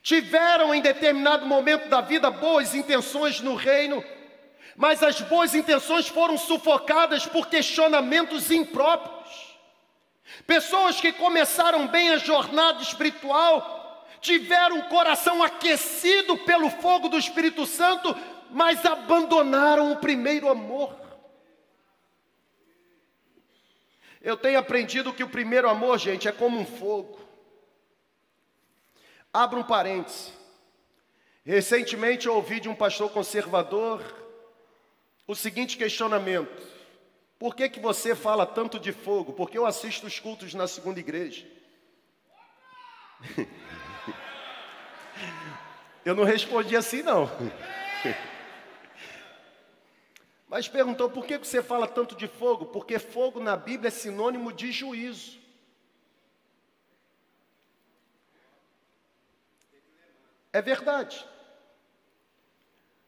tiveram 0.07 0.73
em 0.73 0.81
determinado 0.81 1.45
momento 1.45 1.89
da 1.89 2.01
vida 2.01 2.31
boas 2.31 2.77
intenções 2.77 3.41
no 3.41 3.57
reino, 3.57 4.05
mas 4.77 5.03
as 5.03 5.21
boas 5.21 5.53
intenções 5.53 6.07
foram 6.07 6.39
sufocadas 6.39 7.27
por 7.27 7.49
questionamentos 7.49 8.53
impróprios. 8.53 9.59
Pessoas 10.47 11.01
que 11.01 11.13
começaram 11.13 11.89
bem 11.89 12.11
a 12.11 12.19
jornada 12.19 12.81
espiritual, 12.81 14.07
tiveram 14.21 14.79
o 14.79 14.85
coração 14.85 15.43
aquecido 15.43 16.39
pelo 16.39 16.71
fogo 16.71 17.09
do 17.09 17.19
Espírito 17.19 17.67
Santo, 17.67 18.17
mas 18.53 18.87
abandonaram 18.87 19.91
o 19.91 19.97
primeiro 19.97 20.49
amor. 20.49 20.95
Eu 24.23 24.37
tenho 24.37 24.61
aprendido 24.61 25.13
que 25.13 25.25
o 25.25 25.29
primeiro 25.29 25.69
amor, 25.69 25.99
gente, 25.99 26.29
é 26.29 26.33
como 26.33 26.61
um 26.61 26.65
fogo. 26.65 27.26
Abra 29.37 29.59
um 29.59 29.63
parêntese. 29.63 30.33
Recentemente 31.45 32.27
eu 32.27 32.35
ouvi 32.35 32.59
de 32.59 32.71
um 32.71 32.75
pastor 32.75 33.11
conservador 33.11 34.03
o 35.27 35.35
seguinte 35.35 35.77
questionamento: 35.77 36.67
Por 37.39 37.55
que, 37.55 37.69
que 37.69 37.79
você 37.79 38.15
fala 38.15 38.47
tanto 38.47 38.81
de 38.81 38.93
fogo? 38.93 39.35
Porque 39.35 39.59
eu 39.59 39.67
assisto 39.67 40.07
os 40.07 40.19
cultos 40.19 40.55
na 40.55 40.67
segunda 40.67 41.01
igreja. 41.01 41.47
eu 46.03 46.15
não 46.15 46.25
respondi 46.25 46.75
assim, 46.75 47.03
não. 47.03 47.31
Mas 50.49 50.67
perguntou: 50.67 51.11
por 51.11 51.27
que 51.27 51.37
você 51.37 51.63
fala 51.63 51.87
tanto 51.87 52.17
de 52.17 52.27
fogo? 52.27 52.65
Porque 52.65 52.99
fogo 52.99 53.39
na 53.39 53.55
Bíblia 53.55 53.89
é 53.89 53.91
sinônimo 53.91 54.51
de 54.51 54.73
juízo. 54.73 55.45
É 60.57 60.63
verdade. 60.63 61.23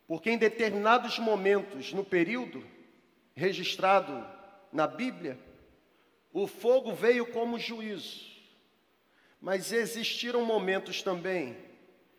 Porque 0.06 0.30
em 0.30 0.36
determinados 0.36 1.18
momentos 1.18 1.94
no 1.94 2.04
período 2.04 2.62
registrado 3.34 4.22
na 4.70 4.86
Bíblia, 4.86 5.38
o 6.30 6.46
fogo 6.46 6.92
veio 6.92 7.24
como 7.24 7.58
juízo. 7.58 8.22
Mas 9.40 9.72
existiram 9.72 10.44
momentos 10.44 11.00
também 11.00 11.56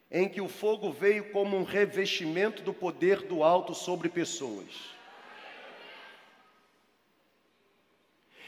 em 0.09 0.27
que 0.27 0.41
o 0.41 0.48
fogo 0.48 0.91
veio 0.91 1.31
como 1.31 1.55
um 1.55 1.63
revestimento 1.63 2.63
do 2.63 2.74
poder 2.74 3.21
do 3.21 3.43
alto 3.43 3.75
sobre 3.75 4.09
pessoas. 4.09 4.95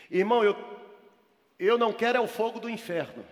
Irmão, 0.09 0.43
eu, 0.43 0.55
eu 1.59 1.77
não 1.77 1.93
quero 1.93 2.17
é 2.17 2.21
o 2.21 2.27
fogo 2.27 2.59
do 2.59 2.67
inferno. 2.67 3.23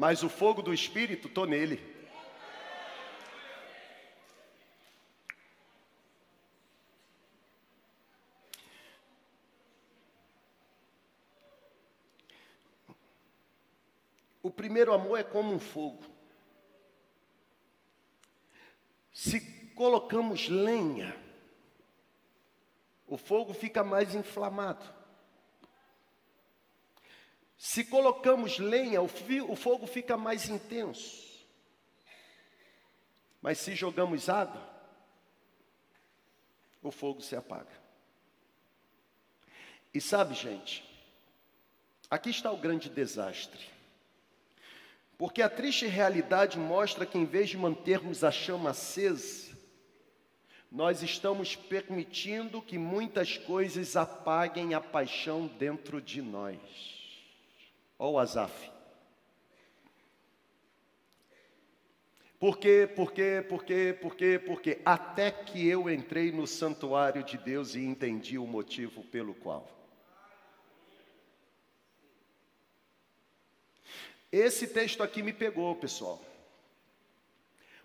Mas 0.00 0.22
o 0.22 0.30
fogo 0.30 0.62
do 0.62 0.72
Espírito, 0.72 1.28
estou 1.28 1.44
nele. 1.44 1.78
O 14.42 14.50
primeiro 14.50 14.94
amor 14.94 15.18
é 15.18 15.22
como 15.22 15.52
um 15.52 15.60
fogo. 15.60 16.02
Se 19.12 19.38
colocamos 19.74 20.48
lenha, 20.48 21.14
o 23.06 23.18
fogo 23.18 23.52
fica 23.52 23.84
mais 23.84 24.14
inflamado. 24.14 24.99
Se 27.62 27.84
colocamos 27.84 28.58
lenha, 28.58 29.02
o, 29.02 29.10
o 29.50 29.54
fogo 29.54 29.86
fica 29.86 30.16
mais 30.16 30.48
intenso. 30.48 31.28
Mas 33.42 33.58
se 33.58 33.74
jogamos 33.74 34.30
água, 34.30 34.66
o 36.82 36.90
fogo 36.90 37.20
se 37.20 37.36
apaga. 37.36 37.78
E 39.92 40.00
sabe, 40.00 40.34
gente, 40.34 40.82
aqui 42.10 42.30
está 42.30 42.50
o 42.50 42.56
grande 42.56 42.88
desastre. 42.88 43.60
Porque 45.18 45.42
a 45.42 45.50
triste 45.50 45.84
realidade 45.86 46.58
mostra 46.58 47.04
que, 47.04 47.18
em 47.18 47.26
vez 47.26 47.50
de 47.50 47.58
mantermos 47.58 48.24
a 48.24 48.32
chama 48.32 48.70
acesa, 48.70 49.54
nós 50.72 51.02
estamos 51.02 51.56
permitindo 51.56 52.62
que 52.62 52.78
muitas 52.78 53.36
coisas 53.36 53.96
apaguem 53.96 54.72
a 54.72 54.80
paixão 54.80 55.46
dentro 55.46 56.00
de 56.00 56.22
nós. 56.22 56.99
Ó 58.02 58.12
o 58.12 58.18
Azaf. 58.18 58.72
Por 62.38 62.56
quê? 62.56 62.88
Por 62.96 63.12
quê? 63.12 63.44
Por 63.46 63.62
quê? 63.62 63.98
Por 64.00 64.16
quê? 64.16 64.38
Porque 64.38 64.80
até 64.86 65.30
que 65.30 65.68
eu 65.68 65.90
entrei 65.90 66.32
no 66.32 66.46
santuário 66.46 67.22
de 67.22 67.36
Deus 67.36 67.74
e 67.74 67.84
entendi 67.84 68.38
o 68.38 68.46
motivo 68.46 69.04
pelo 69.04 69.34
qual. 69.34 69.68
Esse 74.32 74.66
texto 74.66 75.02
aqui 75.02 75.22
me 75.22 75.34
pegou, 75.34 75.76
pessoal. 75.76 76.24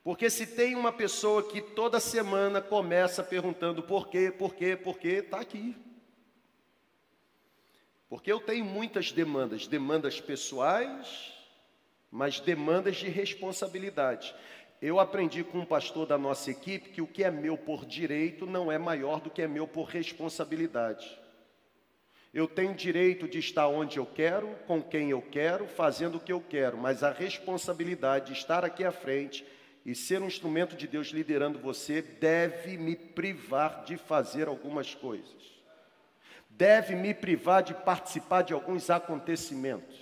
Porque 0.01 0.29
se 0.29 0.48
tem 0.48 0.75
uma 0.75 0.93
pessoa 0.93 1.43
que 1.43 1.60
toda 1.60 2.00
semana 2.00 2.62
começa 2.62 3.22
perguntando 3.22 3.84
por 3.84 4.07
quê, 4.07 4.31
por 4.31 4.55
quê, 4.55 4.77
por 4.77 4.98
quê, 4.98 5.15
está 5.25 5.41
aqui. 5.41 5.75
Porque 8.08 8.32
eu 8.32 8.40
tenho 8.40 8.64
muitas 8.64 9.12
demandas, 9.12 9.68
demandas 9.68 10.22
pessoais, 10.22 11.34
mas 12.12 12.40
demandas 12.40 12.98
de 12.98 13.10
responsabilidade. 13.10 14.34
Eu 14.82 15.00
aprendi 15.00 15.44
com 15.44 15.60
um 15.60 15.66
pastor 15.66 16.06
da 16.06 16.18
nossa 16.18 16.52
equipe 16.52 16.90
que 16.90 17.02
o 17.02 17.08
que 17.08 17.24
é 17.24 17.32
meu 17.32 17.58
por 17.58 17.86
direito 17.86 18.46
não 18.46 18.72
é 18.72 18.78
maior 18.78 19.20
do 19.20 19.30
que 19.30 19.42
é 19.42 19.48
meu 19.48 19.68
por 19.68 19.86
responsabilidade. 19.86 21.20
Eu 22.34 22.48
tenho 22.48 22.76
direito 22.76 23.28
de 23.28 23.40
estar 23.40 23.68
onde 23.68 23.98
eu 23.98 24.06
quero, 24.06 24.54
com 24.68 24.84
quem 24.84 25.10
eu 25.10 25.22
quero, 25.22 25.68
fazendo 25.68 26.18
o 26.18 26.20
que 26.20 26.34
eu 26.34 26.41
quero, 26.41 26.78
mas 26.78 27.02
a 27.02 27.12
responsabilidade 27.12 28.28
de 28.28 28.34
estar 28.34 28.65
aqui 28.65 28.84
à 28.84 28.91
frente 28.91 29.46
e 29.86 29.96
ser 29.96 30.22
um 30.22 30.28
instrumento 30.28 30.76
de 30.76 30.86
Deus 30.86 31.08
liderando 31.08 31.58
você 31.58 32.02
deve 32.02 32.78
me 32.78 32.96
privar 32.96 33.86
de 33.86 33.96
fazer 33.96 34.50
algumas 34.50 34.94
coisas. 34.94 35.55
Deve 36.58 36.96
me 36.96 37.13
privar 37.13 37.62
de 37.62 37.74
participar 37.74 38.41
de 38.41 38.54
alguns 38.54 38.89
acontecimentos. 38.89 40.00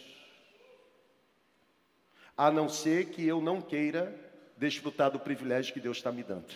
A 2.38 2.52
não 2.52 2.70
ser 2.70 3.10
que 3.10 3.26
eu 3.26 3.42
não 3.42 3.60
queira 3.60 4.14
desfrutar 4.56 5.10
do 5.10 5.20
privilégio 5.20 5.74
que 5.74 5.80
Deus 5.80 5.98
está 5.98 6.12
me 6.12 6.22
dando. 6.22 6.54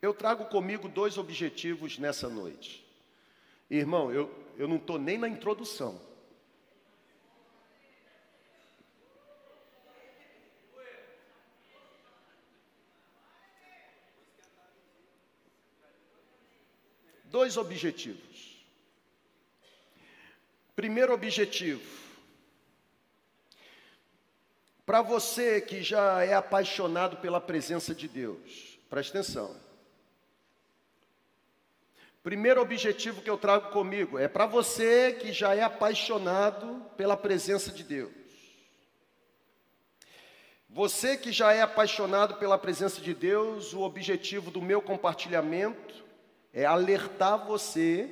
Eu 0.00 0.14
trago 0.14 0.46
comigo 0.46 0.88
dois 0.88 1.18
objetivos 1.18 1.98
nessa 1.98 2.26
noite. 2.26 2.86
Irmão, 3.68 4.10
eu, 4.10 4.32
eu 4.56 4.66
não 4.66 4.76
estou 4.76 4.98
nem 4.98 5.18
na 5.18 5.28
introdução. 5.28 6.00
Dois 17.30 17.56
objetivos. 17.56 18.64
Primeiro 20.74 21.12
objetivo. 21.12 21.82
Para 24.86 25.02
você 25.02 25.60
que 25.60 25.82
já 25.82 26.24
é 26.24 26.32
apaixonado 26.32 27.18
pela 27.18 27.40
presença 27.40 27.94
de 27.94 28.08
Deus, 28.08 28.78
preste 28.88 29.10
atenção. 29.10 29.54
Primeiro 32.22 32.62
objetivo 32.62 33.20
que 33.20 33.28
eu 33.28 33.36
trago 33.36 33.70
comigo 33.70 34.18
é 34.18 34.26
para 34.26 34.46
você 34.46 35.12
que 35.12 35.30
já 35.30 35.54
é 35.54 35.62
apaixonado 35.62 36.82
pela 36.96 37.16
presença 37.16 37.70
de 37.70 37.84
Deus. 37.84 38.12
Você 40.70 41.18
que 41.18 41.32
já 41.32 41.52
é 41.52 41.60
apaixonado 41.60 42.36
pela 42.36 42.56
presença 42.56 43.00
de 43.00 43.12
Deus, 43.12 43.74
o 43.74 43.82
objetivo 43.82 44.50
do 44.50 44.62
meu 44.62 44.80
compartilhamento 44.80 46.07
é 46.52 46.64
alertar 46.64 47.46
você 47.46 48.08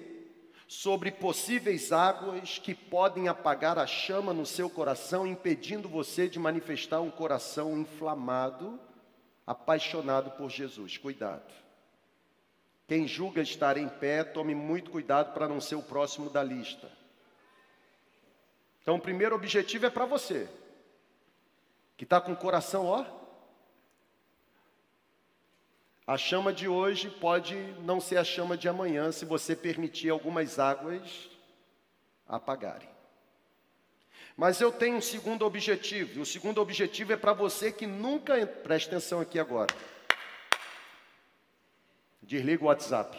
sobre 0.69 1.11
possíveis 1.13 1.93
águas 1.93 2.59
que 2.59 2.75
podem 2.75 3.29
apagar 3.29 3.79
a 3.79 3.87
chama 3.87 4.33
no 4.33 4.45
seu 4.45 4.69
coração, 4.69 5.27
impedindo 5.27 5.89
você 5.89 6.29
de 6.29 6.39
manifestar 6.39 7.01
um 7.01 7.11
coração 7.11 7.79
inflamado, 7.79 8.79
apaixonado 9.47 10.33
por 10.33 10.51
Jesus. 10.51 10.99
Cuidado. 10.99 11.53
Quem 12.89 13.07
julga 13.07 13.43
estar 13.43 13.77
em 13.77 13.89
pé, 13.89 14.23
tome 14.23 14.55
muito 14.55 14.91
cuidado 14.91 15.33
para 15.33 15.49
não 15.49 15.61
ser 15.61 15.75
o 15.75 15.83
próximo 15.83 16.31
da 16.31 16.43
lista. 16.43 16.89
Então, 18.83 18.97
o 18.97 19.01
primeiro 19.01 19.35
objetivo 19.35 19.87
é 19.87 19.91
para 19.91 20.05
você, 20.05 20.49
que 21.97 22.05
está 22.05 22.21
com 22.21 22.33
o 22.33 22.37
coração, 22.37 22.87
ó. 22.87 23.05
A 26.07 26.17
chama 26.17 26.53
de 26.53 26.69
hoje 26.69 27.11
pode 27.11 27.57
não 27.83 28.01
ser 28.01 28.17
a 28.19 28.23
chama 28.23 28.57
de 28.57 28.69
amanhã, 28.69 29.11
se 29.11 29.25
você 29.25 29.57
permitir 29.57 30.09
algumas 30.09 30.57
águas 30.57 31.29
apagarem. 32.29 32.89
Mas 34.37 34.61
eu 34.61 34.71
tenho 34.71 34.99
um 34.99 35.01
segundo 35.01 35.45
objetivo, 35.45 36.21
o 36.21 36.27
segundo 36.27 36.61
objetivo 36.61 37.13
é 37.13 37.17
para 37.17 37.33
você 37.33 37.73
que 37.73 37.89
nunca, 37.89 38.47
preste 38.47 38.87
atenção 38.87 39.21
aqui 39.21 39.39
agora. 39.39 39.75
Desliga 42.23 42.63
o 42.63 42.67
WhatsApp. 42.67 43.19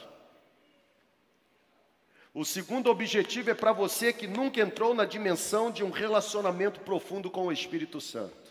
O 2.33 2.45
segundo 2.45 2.89
objetivo 2.89 3.49
é 3.49 3.53
para 3.53 3.73
você 3.73 4.13
que 4.13 4.27
nunca 4.27 4.61
entrou 4.61 4.93
na 4.93 5.03
dimensão 5.03 5.71
de 5.71 5.83
um 5.83 5.89
relacionamento 5.89 6.79
profundo 6.81 7.29
com 7.31 7.47
o 7.47 7.51
Espírito 7.51 7.99
Santo. 7.99 8.46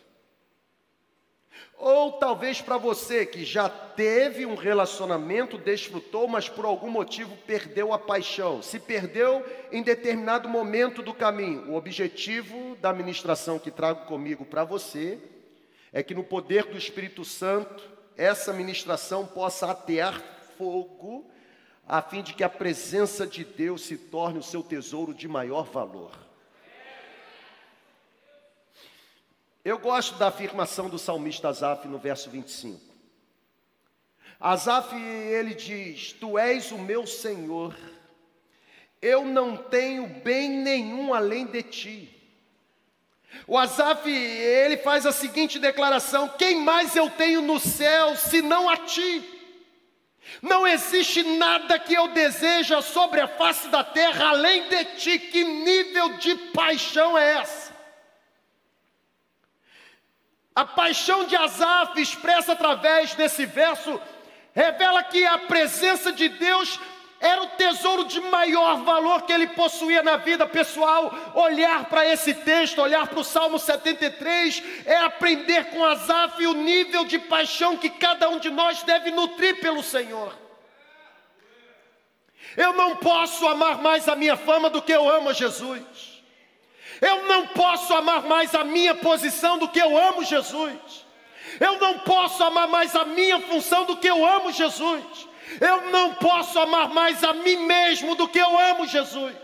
Ou 1.79 2.13
talvez 2.13 2.61
para 2.61 2.79
você 2.79 3.27
que 3.27 3.45
já 3.45 3.69
teve 3.69 4.47
um 4.47 4.55
relacionamento, 4.55 5.59
desfrutou, 5.59 6.27
mas 6.27 6.49
por 6.49 6.65
algum 6.65 6.91
motivo 6.91 7.37
perdeu 7.47 7.93
a 7.93 7.99
paixão, 7.99 8.63
se 8.63 8.79
perdeu 8.79 9.45
em 9.71 9.83
determinado 9.83 10.49
momento 10.49 11.03
do 11.03 11.13
caminho. 11.13 11.71
O 11.71 11.77
objetivo 11.77 12.77
da 12.77 12.93
ministração 12.93 13.59
que 13.59 13.71
trago 13.71 14.07
comigo 14.07 14.45
para 14.45 14.65
você 14.65 15.19
é 15.93 16.03
que 16.03 16.15
no 16.15 16.25
poder 16.25 16.65
do 16.65 16.79
Espírito 16.79 17.25
Santo, 17.25 17.85
essa 18.17 18.53
ministração 18.53 19.27
possa 19.27 19.71
atear 19.71 20.23
fogo, 20.57 21.31
a 21.87 22.03
fim 22.03 22.23
de 22.23 22.33
que 22.33 22.43
a 22.43 22.49
presença 22.49 23.27
de 23.27 23.45
Deus 23.45 23.83
se 23.83 23.97
torne 23.97 24.39
o 24.39 24.43
seu 24.43 24.63
tesouro 24.63 25.15
de 25.15 25.29
maior 25.29 25.65
valor. 25.65 26.26
Eu 29.67 29.81
gosto 29.81 30.15
da 30.15 30.29
afirmação 30.29 30.89
do 30.89 30.97
salmista 30.97 31.49
Asaf 31.49 31.89
no 31.89 31.99
verso 31.99 32.31
25. 32.31 32.81
Asaf, 34.39 34.95
ele 34.95 35.57
diz: 35.57 36.13
Tu 36.13 36.39
és 36.39 36.71
o 36.71 36.79
meu 36.79 37.05
Senhor, 37.05 37.77
eu 39.03 39.25
não 39.25 39.57
tenho 39.57 40.07
bem 40.07 40.51
nenhum 40.51 41.13
além 41.13 41.47
de 41.47 41.65
ti. 41.65 42.17
O 43.45 43.59
Asaf, 43.59 44.09
ele 44.09 44.77
faz 44.77 45.05
a 45.05 45.11
seguinte 45.11 45.59
declaração: 45.59 46.29
Quem 46.29 46.61
mais 46.61 46.95
eu 46.95 47.11
tenho 47.11 47.43
no 47.43 47.59
céu 47.59 48.15
senão 48.15 48.69
a 48.71 48.77
ti? 48.77 49.21
Não 50.41 50.65
existe 50.65 51.25
nada 51.25 51.77
que 51.77 51.93
eu 51.93 52.07
deseja 52.15 52.81
sobre 52.83 53.21
a 53.21 53.27
face 53.27 53.67
da 53.67 53.83
terra 53.83 54.29
além 54.29 54.69
de 54.69 54.85
ti. 54.95 55.19
Que 55.19 55.43
nível 55.43 56.19
de 56.19 56.37
paixão 56.53 57.19
é 57.19 57.39
essa? 57.39 57.66
A 60.57 60.65
paixão 60.65 61.27
de 61.27 61.37
Asaf, 61.37 62.01
expressa 62.01 62.53
através 62.53 63.15
desse 63.15 63.45
verso, 63.45 64.01
revela 64.55 65.03
que 65.03 65.23
a 65.27 65.37
presença 65.37 66.11
de 66.11 66.31
Deus 66.31 66.81
era 67.21 67.43
o 67.43 67.49
tesouro 67.49 68.05
de 68.05 68.19
maior 68.21 68.83
valor 68.83 69.23
que 69.23 69.33
ele 69.35 69.49
possuía 69.49 70.03
na 70.03 70.17
vida 70.17 70.47
pessoal. 70.47 71.15
Olhar 71.35 71.85
para 71.91 72.07
esse 72.07 72.33
texto, 72.33 72.81
olhar 72.81 73.07
para 73.07 73.21
o 73.21 73.25
Salmo 73.25 73.59
73, 73.59 74.63
é 74.87 74.97
aprender 74.97 75.67
com 75.67 75.85
Asaf 75.85 76.47
o 76.47 76.55
nível 76.55 77.05
de 77.05 77.19
paixão 77.19 77.77
que 77.77 77.91
cada 77.91 78.31
um 78.31 78.39
de 78.39 78.49
nós 78.49 78.83
deve 78.83 79.11
nutrir 79.11 79.61
pelo 79.61 79.83
Senhor. 79.83 80.35
Eu 82.57 82.73
não 82.73 82.97
posso 82.97 83.47
amar 83.47 83.83
mais 83.83 84.09
a 84.09 84.17
minha 84.17 84.39
fama 84.39 84.71
do 84.71 84.81
que 84.81 84.93
eu 84.93 85.07
amo 85.07 85.29
a 85.29 85.33
Jesus. 85.35 86.16
Eu 87.01 87.27
não 87.27 87.49
posso 87.49 87.93
amar 87.95 88.23
mais 88.23 88.55
a 88.55 88.65
minha 88.65 88.95
posição 88.95 89.59
do 89.59 89.69
que 89.69 89.79
eu 89.79 89.97
amo 89.97 90.25
Jesus. 90.25 91.07
Eu 91.61 91.79
não 91.79 92.01
posso 92.01 92.43
amar 92.43 92.69
mais 92.69 92.95
a 92.95 93.05
minha 93.05 93.41
função 93.41 93.85
do 93.85 93.97
que 93.97 94.09
eu 94.09 94.25
amo 94.25 94.53
Jesus. 94.53 95.05
Eu 95.61 95.91
não 95.91 96.15
posso 96.15 96.59
amar 96.59 96.89
mais 96.89 97.23
a 97.23 97.33
mim 97.33 97.57
mesmo 97.57 98.15
do 98.15 98.29
que 98.29 98.39
eu 98.39 98.59
amo 98.59 98.87
Jesus. 98.87 99.35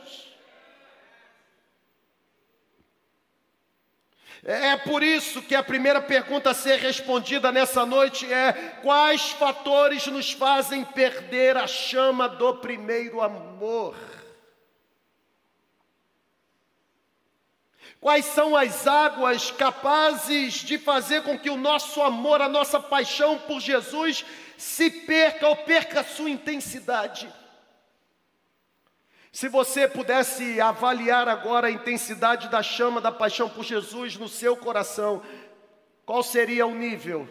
É 4.44 4.76
por 4.76 5.04
isso 5.04 5.40
que 5.40 5.54
a 5.54 5.62
primeira 5.62 6.02
pergunta 6.02 6.50
a 6.50 6.54
ser 6.54 6.80
respondida 6.80 7.52
nessa 7.52 7.86
noite 7.86 8.30
é: 8.32 8.52
quais 8.82 9.30
fatores 9.30 10.08
nos 10.08 10.32
fazem 10.32 10.84
perder 10.84 11.56
a 11.56 11.68
chama 11.68 12.28
do 12.28 12.56
primeiro 12.56 13.20
amor? 13.20 13.94
Quais 18.02 18.24
são 18.24 18.56
as 18.56 18.84
águas 18.84 19.52
capazes 19.52 20.54
de 20.54 20.76
fazer 20.76 21.22
com 21.22 21.38
que 21.38 21.48
o 21.48 21.56
nosso 21.56 22.02
amor, 22.02 22.42
a 22.42 22.48
nossa 22.48 22.80
paixão 22.80 23.38
por 23.38 23.60
Jesus 23.60 24.24
se 24.58 24.90
perca 24.90 25.46
ou 25.46 25.54
perca 25.54 26.00
a 26.00 26.04
sua 26.04 26.28
intensidade? 26.28 27.32
Se 29.30 29.48
você 29.48 29.86
pudesse 29.86 30.60
avaliar 30.60 31.28
agora 31.28 31.68
a 31.68 31.70
intensidade 31.70 32.48
da 32.48 32.60
chama 32.60 33.00
da 33.00 33.12
paixão 33.12 33.48
por 33.48 33.62
Jesus 33.62 34.16
no 34.16 34.28
seu 34.28 34.56
coração, 34.56 35.22
qual 36.04 36.24
seria 36.24 36.66
o 36.66 36.74
nível? 36.74 37.28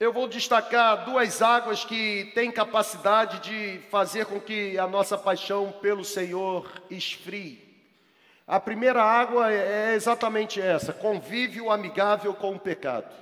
Eu 0.00 0.14
vou 0.14 0.26
destacar 0.26 1.04
duas 1.04 1.42
águas 1.42 1.84
que 1.84 2.32
têm 2.34 2.50
capacidade 2.50 3.38
de 3.40 3.82
fazer 3.90 4.24
com 4.24 4.40
que 4.40 4.78
a 4.78 4.86
nossa 4.86 5.18
paixão 5.18 5.70
pelo 5.72 6.06
Senhor 6.06 6.72
esfrie. 6.88 7.68
A 8.46 8.58
primeira 8.58 9.02
água 9.02 9.52
é 9.52 9.92
exatamente 9.94 10.58
essa: 10.58 10.90
convívio 10.94 11.70
amigável 11.70 12.32
com 12.32 12.54
o 12.54 12.58
pecado. 12.58 13.14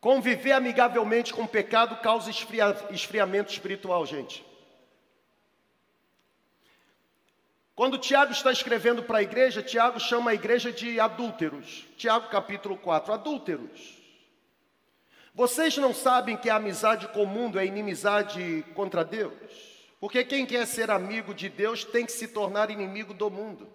Conviver 0.00 0.52
amigavelmente 0.52 1.32
com 1.32 1.42
o 1.42 1.48
pecado 1.48 2.02
causa 2.02 2.30
esfria, 2.30 2.76
esfriamento 2.90 3.52
espiritual, 3.52 4.04
gente. 4.06 4.45
Quando 7.76 7.98
Tiago 7.98 8.32
está 8.32 8.50
escrevendo 8.50 9.02
para 9.02 9.18
a 9.18 9.22
igreja, 9.22 9.62
Tiago 9.62 10.00
chama 10.00 10.30
a 10.30 10.34
igreja 10.34 10.72
de 10.72 10.98
adúlteros. 10.98 11.84
Tiago 11.98 12.30
capítulo 12.30 12.74
4, 12.78 13.12
adúlteros. 13.12 13.98
Vocês 15.34 15.76
não 15.76 15.92
sabem 15.92 16.38
que 16.38 16.48
a 16.48 16.56
amizade 16.56 17.06
com 17.08 17.24
o 17.24 17.26
mundo 17.26 17.58
é 17.58 17.66
inimizade 17.66 18.64
contra 18.74 19.04
Deus? 19.04 19.34
Porque 20.00 20.24
quem 20.24 20.46
quer 20.46 20.66
ser 20.66 20.90
amigo 20.90 21.34
de 21.34 21.50
Deus 21.50 21.84
tem 21.84 22.06
que 22.06 22.12
se 22.12 22.28
tornar 22.28 22.70
inimigo 22.70 23.12
do 23.12 23.30
mundo. 23.30 23.68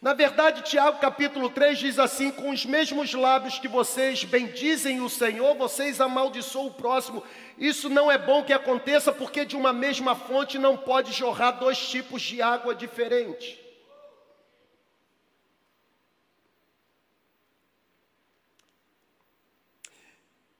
Na 0.00 0.14
verdade, 0.14 0.62
Tiago 0.62 0.98
capítulo 0.98 1.50
3 1.50 1.78
diz 1.78 1.98
assim: 1.98 2.30
com 2.30 2.50
os 2.50 2.64
mesmos 2.64 3.12
lábios 3.14 3.58
que 3.58 3.68
vocês 3.68 4.24
bendizem 4.24 5.00
o 5.00 5.08
Senhor, 5.08 5.54
vocês 5.56 6.00
amaldiçoam 6.00 6.66
o 6.66 6.74
próximo. 6.74 7.22
Isso 7.58 7.88
não 7.88 8.10
é 8.10 8.18
bom 8.18 8.42
que 8.42 8.52
aconteça, 8.52 9.12
porque 9.12 9.44
de 9.44 9.56
uma 9.56 9.72
mesma 9.72 10.14
fonte 10.14 10.58
não 10.58 10.76
pode 10.76 11.12
jorrar 11.12 11.52
dois 11.52 11.78
tipos 11.88 12.22
de 12.22 12.40
água 12.40 12.74
diferentes. 12.74 13.58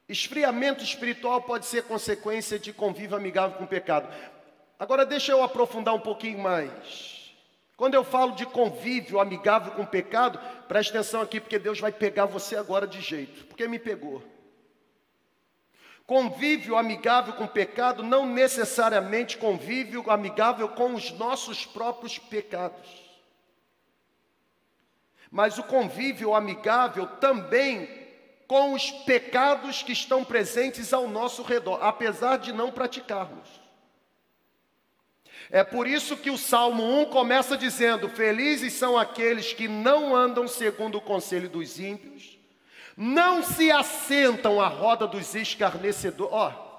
Esfriamento 0.09 0.85
espiritual 0.85 1.41
pode 1.41 1.65
ser 1.65 1.85
consequência 1.85 2.59
de 2.59 2.71
convívio 2.71 3.17
amigável 3.17 3.57
com 3.57 3.65
o 3.65 3.69
pecado. 3.69 4.13
Agora, 4.79 5.07
deixa 5.07 5.33
eu 5.33 5.43
aprofundar 5.43 5.95
um 5.95 6.01
pouquinho 6.01 6.39
mais. 6.39 7.22
Quando 7.83 7.95
eu 7.95 8.05
falo 8.05 8.37
de 8.37 8.47
convívio 8.47 9.19
amigável 9.19 9.73
com 9.73 9.83
o 9.83 9.87
pecado, 9.89 10.39
preste 10.69 10.91
atenção 10.91 11.21
aqui, 11.21 11.41
porque 11.41 11.59
Deus 11.59 11.81
vai 11.81 11.91
pegar 11.91 12.27
você 12.27 12.55
agora 12.55 12.87
de 12.87 13.01
jeito, 13.01 13.45
porque 13.47 13.67
me 13.67 13.77
pegou. 13.77 14.23
Convívio 16.07 16.77
amigável 16.77 17.35
com 17.35 17.43
o 17.43 17.49
pecado, 17.49 18.05
não 18.05 18.25
necessariamente 18.25 19.37
convívio 19.37 20.09
amigável 20.09 20.69
com 20.69 20.95
os 20.95 21.11
nossos 21.11 21.67
próprios 21.67 22.21
pecados. 22.21 22.89
Mas 25.29 25.59
o 25.59 25.65
convívio 25.65 26.37
amigável 26.37 27.09
também 27.17 27.89
com 28.47 28.75
os 28.75 28.93
pecados 28.93 29.83
que 29.83 29.91
estão 29.91 30.23
presentes 30.25 30.93
ao 30.93 31.09
nosso 31.09 31.43
redor, 31.43 31.81
apesar 31.83 32.37
de 32.37 32.53
não 32.53 32.71
praticarmos. 32.71 33.62
É 35.55 35.63
por 35.63 35.87
isso 35.87 36.17
que 36.17 36.31
o 36.31 36.39
Salmo 36.39 36.83
1 37.03 37.05
começa 37.11 37.59
dizendo: 37.59 38.09
Felizes 38.09 38.73
são 38.73 38.97
aqueles 38.97 39.53
que 39.53 39.69
não 39.69 40.17
andam 40.17 40.49
segundo 40.49 40.97
o 40.97 41.01
conselho 41.01 41.47
dos 41.47 41.79
ímpios, 41.79 42.39
não 42.97 43.43
se 43.43 43.71
assentam 43.71 44.63
à 44.63 44.67
roda 44.67 45.07
dos 45.07 45.35
escarnecedores. 45.35 46.33
Oh. 46.35 46.73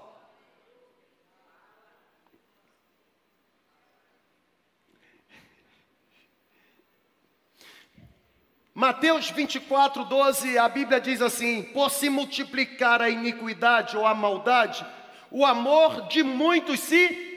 Mateus 8.74 9.30
24, 9.30 10.04
12, 10.04 10.58
a 10.58 10.68
Bíblia 10.68 11.00
diz 11.00 11.22
assim: 11.22 11.62
Por 11.62 11.92
se 11.92 12.10
multiplicar 12.10 13.04
a 13.04 13.10
iniquidade 13.12 13.96
ou 13.96 14.08
a 14.08 14.16
maldade, 14.16 14.84
o 15.30 15.46
amor 15.46 16.08
de 16.08 16.24
muitos 16.24 16.80
se 16.80 17.33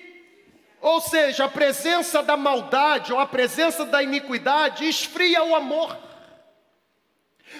ou 0.87 1.01
seja, 1.01 1.46
a 1.46 1.49
presença 1.49 2.22
da 2.22 2.37
maldade 2.37 3.12
ou 3.12 3.18
a 3.18 3.27
presença 3.27 3.85
da 3.85 4.05
iniquidade 4.05 4.88
esfria 4.88 5.42
o 5.42 5.57
amor. 5.57 5.99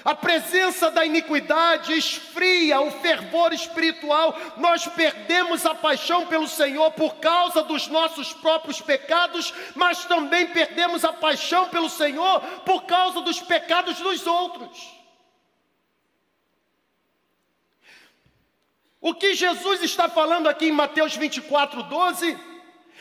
A 0.05 0.15
presença 0.15 0.93
da 0.93 1.05
iniquidade 1.05 1.93
esfria 1.93 2.81
o 2.81 2.93
fervor 2.93 3.53
espiritual. 3.53 4.33
Nós 4.59 4.87
perdemos 4.87 5.67
a 5.67 5.75
paixão 5.75 6.27
pelo 6.27 6.47
Senhor 6.47 6.93
por 6.93 7.17
causa 7.17 7.65
dos 7.65 7.89
nossos 7.89 8.33
próprios 8.33 8.81
pecados, 8.81 9.53
mas 9.75 10.05
também 10.05 10.47
perdemos 10.47 11.05
a 11.05 11.13
paixão 11.13 11.69
pelo 11.69 11.91
Senhor 11.91 12.41
por 12.65 12.85
causa 12.85 13.23
dos 13.23 13.41
pecados 13.41 13.99
dos 13.99 14.25
outros. 14.25 14.95
O 19.01 19.13
que 19.13 19.35
Jesus 19.35 19.83
está 19.83 20.09
falando 20.09 20.49
aqui 20.49 20.67
em 20.67 20.73
Mateus 20.73 21.17
24, 21.17 21.83
12 21.83 22.55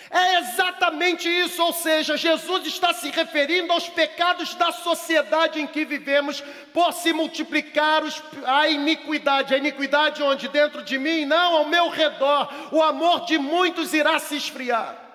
é 0.09 0.39
exatamente 0.39 1.27
isso, 1.27 1.63
ou 1.63 1.73
seja, 1.73 2.15
Jesus 2.15 2.65
está 2.67 2.93
se 2.93 3.09
referindo 3.09 3.73
aos 3.73 3.89
pecados 3.89 4.53
da 4.55 4.71
sociedade 4.71 5.59
em 5.59 5.65
que 5.65 5.83
vivemos, 5.83 6.41
por 6.73 6.93
se 6.93 7.11
multiplicar 7.11 8.03
os, 8.03 8.21
a 8.45 8.67
iniquidade. 8.67 9.53
A 9.53 9.57
iniquidade 9.57 10.21
onde? 10.21 10.47
Dentro 10.47 10.83
de 10.83 10.97
mim? 10.97 11.25
Não, 11.25 11.55
ao 11.55 11.67
meu 11.67 11.89
redor. 11.89 12.49
O 12.71 12.83
amor 12.83 13.25
de 13.25 13.37
muitos 13.37 13.93
irá 13.93 14.19
se 14.19 14.35
esfriar. 14.35 15.05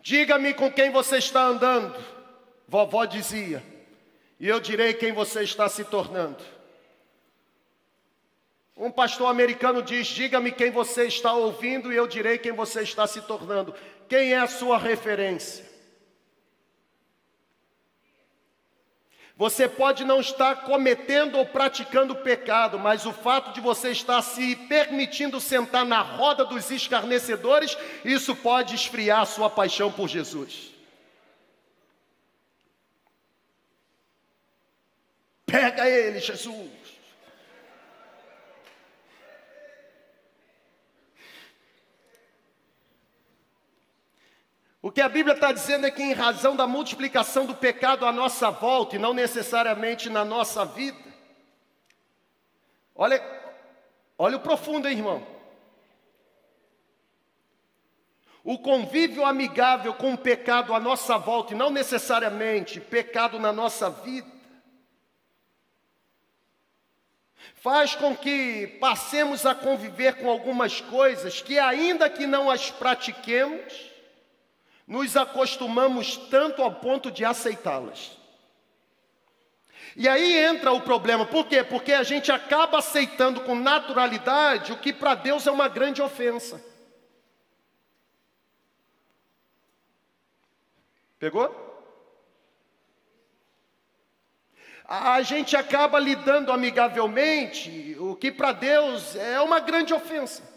Diga-me 0.00 0.52
com 0.52 0.70
quem 0.70 0.90
você 0.90 1.16
está 1.16 1.44
andando, 1.44 1.96
vovó 2.68 3.06
dizia, 3.06 3.64
e 4.38 4.46
eu 4.46 4.60
direi 4.60 4.92
quem 4.92 5.12
você 5.12 5.42
está 5.42 5.66
se 5.66 5.82
tornando. 5.82 6.44
Um 8.76 8.90
pastor 8.90 9.28
americano 9.28 9.82
diz: 9.82 10.06
Diga-me 10.06 10.50
quem 10.50 10.70
você 10.70 11.06
está 11.06 11.32
ouvindo 11.32 11.92
e 11.92 11.96
eu 11.96 12.06
direi 12.06 12.38
quem 12.38 12.52
você 12.52 12.82
está 12.82 13.06
se 13.06 13.20
tornando. 13.22 13.74
Quem 14.08 14.32
é 14.32 14.38
a 14.38 14.46
sua 14.46 14.78
referência? 14.78 15.74
Você 19.36 19.68
pode 19.68 20.04
não 20.04 20.20
estar 20.20 20.62
cometendo 20.62 21.38
ou 21.38 21.46
praticando 21.46 22.14
pecado, 22.14 22.78
mas 22.78 23.04
o 23.04 23.12
fato 23.12 23.52
de 23.52 23.60
você 23.60 23.90
estar 23.90 24.22
se 24.22 24.54
permitindo 24.54 25.40
sentar 25.40 25.84
na 25.84 26.00
roda 26.02 26.44
dos 26.44 26.70
escarnecedores, 26.70 27.76
isso 28.04 28.36
pode 28.36 28.76
esfriar 28.76 29.22
a 29.22 29.26
sua 29.26 29.50
paixão 29.50 29.90
por 29.90 30.08
Jesus. 30.08 30.72
Pega 35.46 35.88
ele, 35.88 36.20
Jesus. 36.20 36.83
O 44.84 44.92
que 44.92 45.00
a 45.00 45.08
Bíblia 45.08 45.34
está 45.34 45.50
dizendo 45.50 45.86
é 45.86 45.90
que, 45.90 46.02
em 46.02 46.12
razão 46.12 46.54
da 46.54 46.66
multiplicação 46.66 47.46
do 47.46 47.54
pecado 47.54 48.04
à 48.04 48.12
nossa 48.12 48.50
volta, 48.50 48.96
e 48.96 48.98
não 48.98 49.14
necessariamente 49.14 50.10
na 50.10 50.26
nossa 50.26 50.62
vida, 50.66 50.98
olha, 52.94 53.24
olha 54.18 54.36
o 54.36 54.40
profundo, 54.40 54.86
hein, 54.86 54.98
irmão. 54.98 55.26
O 58.44 58.58
convívio 58.58 59.24
amigável 59.24 59.94
com 59.94 60.12
o 60.12 60.18
pecado 60.18 60.74
à 60.74 60.78
nossa 60.78 61.16
volta, 61.16 61.54
e 61.54 61.56
não 61.56 61.70
necessariamente 61.70 62.78
pecado 62.78 63.38
na 63.38 63.54
nossa 63.54 63.88
vida, 63.88 64.30
faz 67.54 67.94
com 67.94 68.14
que 68.14 68.66
passemos 68.78 69.46
a 69.46 69.54
conviver 69.54 70.18
com 70.18 70.28
algumas 70.28 70.82
coisas 70.82 71.40
que, 71.40 71.58
ainda 71.58 72.10
que 72.10 72.26
não 72.26 72.50
as 72.50 72.70
pratiquemos, 72.70 73.93
nos 74.86 75.16
acostumamos 75.16 76.16
tanto 76.16 76.62
ao 76.62 76.74
ponto 76.74 77.10
de 77.10 77.24
aceitá-las. 77.24 78.18
E 79.96 80.08
aí 80.08 80.36
entra 80.36 80.72
o 80.72 80.80
problema, 80.80 81.24
por 81.24 81.46
quê? 81.46 81.62
Porque 81.62 81.92
a 81.92 82.02
gente 82.02 82.32
acaba 82.32 82.78
aceitando 82.78 83.42
com 83.42 83.54
naturalidade 83.54 84.72
o 84.72 84.78
que 84.78 84.92
para 84.92 85.14
Deus 85.14 85.46
é 85.46 85.50
uma 85.50 85.68
grande 85.68 86.02
ofensa. 86.02 86.62
Pegou? 91.18 91.62
A 94.86 95.22
gente 95.22 95.56
acaba 95.56 95.98
lidando 95.98 96.52
amigavelmente, 96.52 97.96
o 97.98 98.14
que 98.14 98.30
para 98.30 98.52
Deus 98.52 99.16
é 99.16 99.40
uma 99.40 99.58
grande 99.60 99.94
ofensa. 99.94 100.53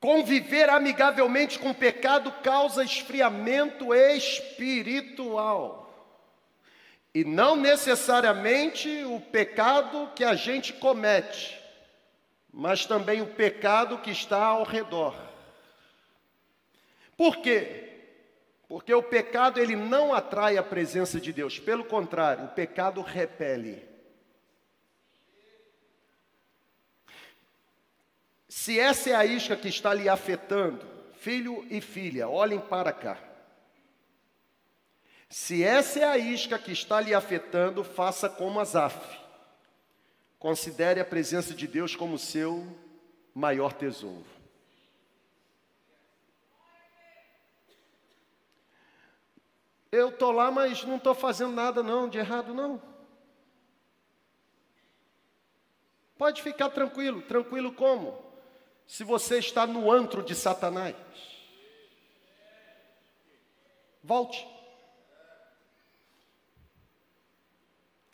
Conviver 0.00 0.70
amigavelmente 0.70 1.58
com 1.58 1.70
o 1.70 1.74
pecado 1.74 2.32
causa 2.42 2.82
esfriamento 2.82 3.94
espiritual. 3.94 5.80
E 7.14 7.22
não 7.22 7.54
necessariamente 7.54 9.04
o 9.04 9.20
pecado 9.20 10.10
que 10.16 10.24
a 10.24 10.34
gente 10.34 10.72
comete, 10.72 11.60
mas 12.50 12.86
também 12.86 13.20
o 13.20 13.26
pecado 13.26 13.98
que 13.98 14.10
está 14.10 14.42
ao 14.42 14.62
redor. 14.62 15.14
Por 17.16 17.36
quê? 17.36 17.88
Porque 18.66 18.94
o 18.94 19.02
pecado 19.02 19.60
ele 19.60 19.76
não 19.76 20.14
atrai 20.14 20.56
a 20.56 20.62
presença 20.62 21.20
de 21.20 21.32
Deus, 21.32 21.58
pelo 21.58 21.84
contrário, 21.84 22.44
o 22.44 22.48
pecado 22.48 23.02
repele. 23.02 23.89
Se 28.50 28.80
essa 28.80 29.10
é 29.10 29.14
a 29.14 29.24
isca 29.24 29.56
que 29.56 29.68
está 29.68 29.94
lhe 29.94 30.08
afetando, 30.08 30.84
filho 31.12 31.64
e 31.70 31.80
filha, 31.80 32.28
olhem 32.28 32.58
para 32.58 32.92
cá. 32.92 33.16
Se 35.28 35.62
essa 35.62 36.00
é 36.00 36.04
a 36.04 36.18
isca 36.18 36.58
que 36.58 36.72
está 36.72 37.00
lhe 37.00 37.14
afetando, 37.14 37.84
faça 37.84 38.28
como 38.28 38.58
Azaf. 38.58 39.20
Considere 40.36 40.98
a 40.98 41.04
presença 41.04 41.54
de 41.54 41.68
Deus 41.68 41.94
como 41.94 42.18
seu 42.18 42.66
maior 43.32 43.72
tesouro. 43.72 44.26
Eu 49.92 50.08
estou 50.08 50.32
lá, 50.32 50.50
mas 50.50 50.82
não 50.82 50.96
estou 50.96 51.14
fazendo 51.14 51.52
nada 51.52 51.84
não, 51.84 52.08
de 52.08 52.18
errado 52.18 52.52
não. 52.52 52.82
Pode 56.18 56.42
ficar 56.42 56.70
tranquilo, 56.70 57.22
tranquilo 57.22 57.72
como? 57.72 58.29
Se 58.90 59.04
você 59.04 59.38
está 59.38 59.68
no 59.68 59.88
antro 59.88 60.20
de 60.20 60.34
Satanás. 60.34 60.96
Volte. 64.02 64.44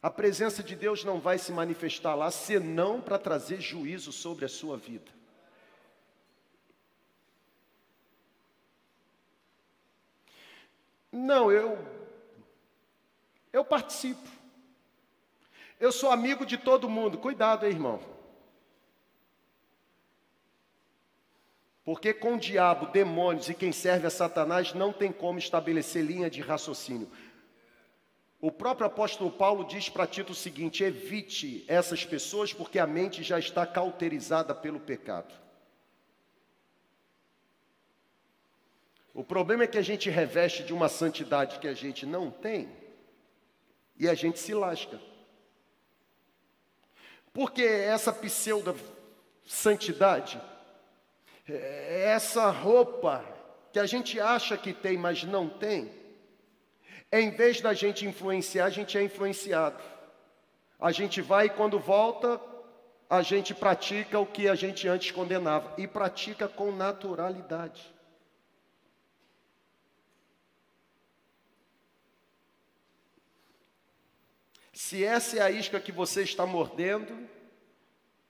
A 0.02 0.10
presença 0.10 0.62
de 0.62 0.76
Deus 0.76 1.02
não 1.02 1.18
vai 1.18 1.38
se 1.38 1.50
manifestar 1.50 2.14
lá 2.14 2.30
senão 2.30 3.00
para 3.00 3.18
trazer 3.18 3.58
juízo 3.58 4.12
sobre 4.12 4.44
a 4.44 4.50
sua 4.50 4.76
vida. 4.76 5.10
Não, 11.10 11.50
eu 11.50 11.78
eu 13.50 13.64
participo. 13.64 14.28
Eu 15.80 15.90
sou 15.90 16.10
amigo 16.10 16.44
de 16.44 16.58
todo 16.58 16.86
mundo. 16.86 17.16
Cuidado, 17.16 17.64
aí, 17.64 17.72
irmão. 17.72 18.15
Porque 21.86 22.12
com 22.12 22.34
o 22.34 22.38
diabo, 22.38 22.86
demônios 22.86 23.48
e 23.48 23.54
quem 23.54 23.70
serve 23.70 24.08
a 24.08 24.10
Satanás 24.10 24.74
não 24.74 24.92
tem 24.92 25.12
como 25.12 25.38
estabelecer 25.38 26.04
linha 26.04 26.28
de 26.28 26.40
raciocínio. 26.40 27.08
O 28.40 28.50
próprio 28.50 28.88
apóstolo 28.88 29.30
Paulo 29.30 29.64
diz 29.64 29.88
para 29.88 30.04
Tito 30.04 30.32
o 30.32 30.34
seguinte: 30.34 30.82
evite 30.82 31.64
essas 31.68 32.04
pessoas, 32.04 32.52
porque 32.52 32.80
a 32.80 32.88
mente 32.88 33.22
já 33.22 33.38
está 33.38 33.64
cauterizada 33.64 34.52
pelo 34.52 34.80
pecado. 34.80 35.32
O 39.14 39.22
problema 39.22 39.62
é 39.62 39.68
que 39.68 39.78
a 39.78 39.82
gente 39.82 40.10
reveste 40.10 40.64
de 40.64 40.74
uma 40.74 40.88
santidade 40.88 41.60
que 41.60 41.68
a 41.68 41.72
gente 41.72 42.04
não 42.04 42.32
tem 42.32 42.68
e 43.96 44.08
a 44.08 44.14
gente 44.14 44.40
se 44.40 44.52
lasca. 44.52 45.00
Porque 47.32 47.62
essa 47.62 48.12
pseudo 48.12 48.76
santidade 49.46 50.42
essa 51.48 52.50
roupa 52.50 53.24
que 53.72 53.78
a 53.78 53.86
gente 53.86 54.18
acha 54.18 54.56
que 54.56 54.72
tem, 54.72 54.96
mas 54.96 55.22
não 55.22 55.48
tem, 55.48 55.90
em 57.12 57.30
vez 57.30 57.60
da 57.60 57.72
gente 57.72 58.04
influenciar, 58.04 58.66
a 58.66 58.70
gente 58.70 58.98
é 58.98 59.02
influenciado. 59.02 59.82
A 60.78 60.92
gente 60.92 61.22
vai 61.22 61.46
e 61.46 61.50
quando 61.50 61.78
volta, 61.78 62.40
a 63.08 63.22
gente 63.22 63.54
pratica 63.54 64.18
o 64.18 64.26
que 64.26 64.48
a 64.48 64.54
gente 64.54 64.88
antes 64.88 65.10
condenava 65.12 65.72
e 65.78 65.86
pratica 65.86 66.48
com 66.48 66.72
naturalidade. 66.72 67.94
Se 74.72 75.02
essa 75.02 75.38
é 75.38 75.40
a 75.40 75.50
isca 75.50 75.80
que 75.80 75.90
você 75.90 76.22
está 76.22 76.44
mordendo, 76.44 77.28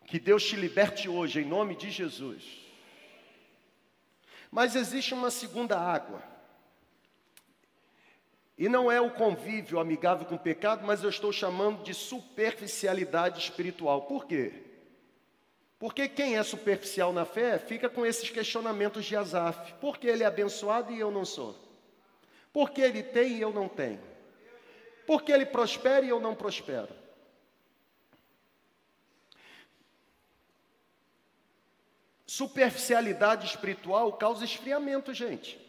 que 0.06 0.20
Deus 0.20 0.44
te 0.44 0.54
liberte 0.54 1.08
hoje, 1.08 1.40
em 1.40 1.44
nome 1.44 1.74
de 1.74 1.90
Jesus. 1.90 2.65
Mas 4.56 4.74
existe 4.74 5.12
uma 5.12 5.30
segunda 5.30 5.78
água. 5.78 6.22
E 8.56 8.70
não 8.70 8.90
é 8.90 8.98
o 8.98 9.10
convívio 9.10 9.78
amigável 9.78 10.24
com 10.24 10.36
o 10.36 10.38
pecado, 10.38 10.82
mas 10.86 11.02
eu 11.02 11.10
estou 11.10 11.30
chamando 11.30 11.82
de 11.82 11.92
superficialidade 11.92 13.38
espiritual. 13.38 14.06
Por 14.06 14.24
quê? 14.24 14.54
Porque 15.78 16.08
quem 16.08 16.38
é 16.38 16.42
superficial 16.42 17.12
na 17.12 17.26
fé 17.26 17.58
fica 17.58 17.90
com 17.90 18.06
esses 18.06 18.30
questionamentos 18.30 19.04
de 19.04 19.14
Azaf. 19.14 19.74
Por 19.74 19.98
que 19.98 20.06
ele 20.06 20.22
é 20.22 20.26
abençoado 20.26 20.90
e 20.90 20.98
eu 20.98 21.10
não 21.10 21.26
sou? 21.26 21.54
Por 22.50 22.70
que 22.70 22.80
ele 22.80 23.02
tem 23.02 23.32
e 23.32 23.42
eu 23.42 23.52
não 23.52 23.68
tenho? 23.68 24.00
Por 25.06 25.20
que 25.20 25.32
ele 25.32 25.44
prospera 25.44 26.06
e 26.06 26.08
eu 26.08 26.18
não 26.18 26.34
prospero? 26.34 26.94
Superficialidade 32.26 33.46
espiritual 33.46 34.12
causa 34.14 34.44
esfriamento, 34.44 35.14
gente. 35.14 35.64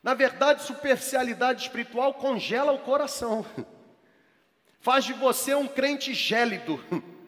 Na 0.00 0.14
verdade, 0.14 0.62
superficialidade 0.62 1.62
espiritual 1.62 2.14
congela 2.14 2.70
o 2.72 2.78
coração, 2.78 3.44
faz 4.80 5.04
de 5.04 5.12
você 5.12 5.52
um 5.54 5.66
crente 5.66 6.14
gélido. 6.14 6.80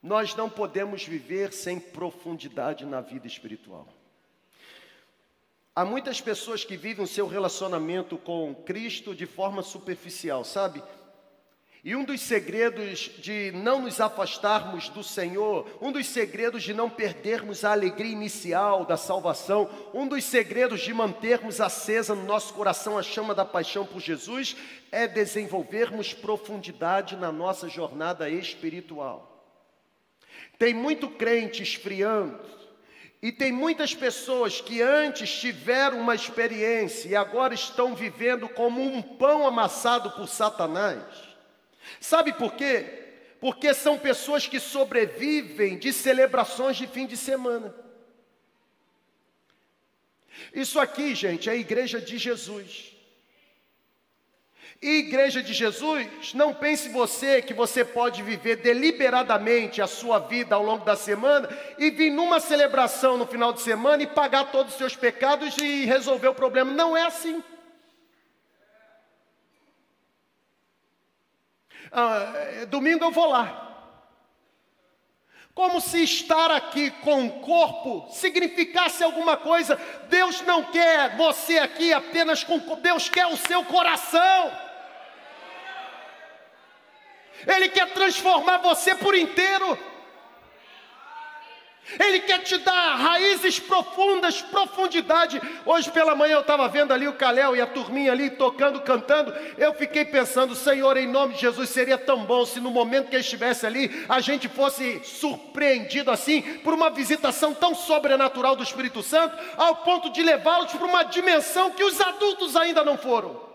Nós 0.00 0.36
não 0.36 0.48
podemos 0.48 1.04
viver 1.04 1.52
sem 1.52 1.80
profundidade 1.80 2.86
na 2.86 3.00
vida 3.00 3.26
espiritual. 3.26 3.88
Há 5.78 5.84
muitas 5.84 6.22
pessoas 6.22 6.64
que 6.64 6.74
vivem 6.74 7.04
o 7.04 7.06
seu 7.06 7.26
relacionamento 7.26 8.16
com 8.16 8.54
Cristo 8.64 9.14
de 9.14 9.26
forma 9.26 9.62
superficial, 9.62 10.42
sabe? 10.42 10.82
E 11.84 11.94
um 11.94 12.02
dos 12.02 12.22
segredos 12.22 13.10
de 13.18 13.52
não 13.52 13.82
nos 13.82 14.00
afastarmos 14.00 14.88
do 14.88 15.04
Senhor, 15.04 15.68
um 15.82 15.92
dos 15.92 16.06
segredos 16.06 16.62
de 16.62 16.72
não 16.72 16.88
perdermos 16.88 17.62
a 17.62 17.72
alegria 17.72 18.10
inicial 18.10 18.86
da 18.86 18.96
salvação, 18.96 19.68
um 19.92 20.08
dos 20.08 20.24
segredos 20.24 20.80
de 20.80 20.94
mantermos 20.94 21.60
acesa 21.60 22.14
no 22.14 22.24
nosso 22.24 22.54
coração 22.54 22.96
a 22.96 23.02
chama 23.02 23.34
da 23.34 23.44
paixão 23.44 23.84
por 23.84 24.00
Jesus, 24.00 24.56
é 24.90 25.06
desenvolvermos 25.06 26.14
profundidade 26.14 27.16
na 27.16 27.30
nossa 27.30 27.68
jornada 27.68 28.30
espiritual. 28.30 29.36
Tem 30.58 30.72
muito 30.72 31.06
crente 31.10 31.62
esfriando, 31.62 32.55
e 33.26 33.32
tem 33.32 33.50
muitas 33.50 33.92
pessoas 33.92 34.60
que 34.60 34.80
antes 34.80 35.40
tiveram 35.40 35.98
uma 35.98 36.14
experiência 36.14 37.08
e 37.08 37.16
agora 37.16 37.54
estão 37.54 37.92
vivendo 37.92 38.48
como 38.48 38.80
um 38.80 39.02
pão 39.02 39.44
amassado 39.44 40.12
por 40.12 40.28
Satanás. 40.28 41.02
Sabe 42.00 42.32
por 42.32 42.54
quê? 42.54 42.86
Porque 43.40 43.74
são 43.74 43.98
pessoas 43.98 44.46
que 44.46 44.60
sobrevivem 44.60 45.76
de 45.76 45.92
celebrações 45.92 46.76
de 46.76 46.86
fim 46.86 47.04
de 47.04 47.16
semana. 47.16 47.74
Isso 50.54 50.78
aqui, 50.78 51.12
gente, 51.12 51.48
é 51.48 51.52
a 51.54 51.56
igreja 51.56 52.00
de 52.00 52.18
Jesus. 52.18 52.95
E 54.80 54.98
igreja 54.98 55.42
de 55.42 55.54
Jesus, 55.54 56.34
não 56.34 56.52
pense 56.52 56.90
você 56.90 57.40
que 57.40 57.54
você 57.54 57.84
pode 57.84 58.22
viver 58.22 58.56
deliberadamente 58.56 59.80
a 59.80 59.86
sua 59.86 60.18
vida 60.18 60.54
ao 60.54 60.62
longo 60.62 60.84
da 60.84 60.94
semana 60.94 61.48
e 61.78 61.90
vir 61.90 62.10
numa 62.10 62.38
celebração 62.40 63.16
no 63.16 63.26
final 63.26 63.52
de 63.52 63.62
semana 63.62 64.02
e 64.02 64.06
pagar 64.06 64.52
todos 64.52 64.72
os 64.72 64.78
seus 64.78 64.94
pecados 64.94 65.56
e 65.58 65.86
resolver 65.86 66.28
o 66.28 66.34
problema. 66.34 66.70
Não 66.72 66.96
é 66.96 67.06
assim. 67.06 67.42
ah, 71.92 72.66
domingo 72.68 73.04
eu 73.04 73.10
vou 73.10 73.30
lá. 73.30 73.62
Como 75.54 75.80
se 75.80 76.04
estar 76.04 76.50
aqui 76.50 76.90
com 76.90 77.26
o 77.26 77.40
corpo 77.40 78.12
significasse 78.12 79.02
alguma 79.02 79.38
coisa. 79.38 79.80
Deus 80.10 80.42
não 80.42 80.64
quer 80.64 81.16
você 81.16 81.56
aqui 81.58 81.94
apenas 81.94 82.44
com. 82.44 82.58
Deus 82.76 83.08
quer 83.08 83.26
o 83.26 83.38
seu 83.38 83.64
coração. 83.64 84.65
Ele 87.46 87.68
quer 87.68 87.92
transformar 87.92 88.58
você 88.58 88.94
por 88.94 89.14
inteiro. 89.14 89.78
Ele 92.00 92.20
quer 92.20 92.40
te 92.40 92.58
dar 92.58 92.96
raízes 92.96 93.60
profundas, 93.60 94.42
profundidade. 94.42 95.40
Hoje 95.64 95.90
pela 95.90 96.16
manhã 96.16 96.34
eu 96.34 96.40
estava 96.40 96.66
vendo 96.68 96.92
ali 96.92 97.06
o 97.06 97.12
Calel 97.12 97.54
e 97.54 97.60
a 97.60 97.66
turminha 97.66 98.10
ali 98.10 98.30
tocando, 98.30 98.80
cantando. 98.80 99.32
Eu 99.56 99.72
fiquei 99.72 100.04
pensando, 100.04 100.56
Senhor, 100.56 100.96
em 100.96 101.06
nome 101.06 101.34
de 101.34 101.42
Jesus, 101.42 101.70
seria 101.70 101.96
tão 101.96 102.24
bom 102.24 102.44
se 102.44 102.58
no 102.58 102.70
momento 102.70 103.08
que 103.08 103.14
eu 103.14 103.20
estivesse 103.20 103.64
ali, 103.66 104.04
a 104.08 104.20
gente 104.20 104.48
fosse 104.48 105.00
surpreendido 105.04 106.10
assim 106.10 106.42
por 106.58 106.74
uma 106.74 106.90
visitação 106.90 107.54
tão 107.54 107.72
sobrenatural 107.74 108.56
do 108.56 108.64
Espírito 108.64 109.00
Santo, 109.02 109.38
ao 109.56 109.76
ponto 109.76 110.10
de 110.10 110.22
levá-los 110.22 110.72
para 110.72 110.86
uma 110.86 111.04
dimensão 111.04 111.70
que 111.70 111.84
os 111.84 112.00
adultos 112.00 112.56
ainda 112.56 112.82
não 112.82 112.98
foram. 112.98 113.45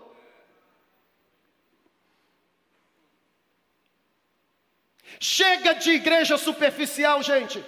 Chega 5.24 5.76
de 5.76 5.92
igreja 5.92 6.36
superficial, 6.36 7.22
gente. 7.22 7.64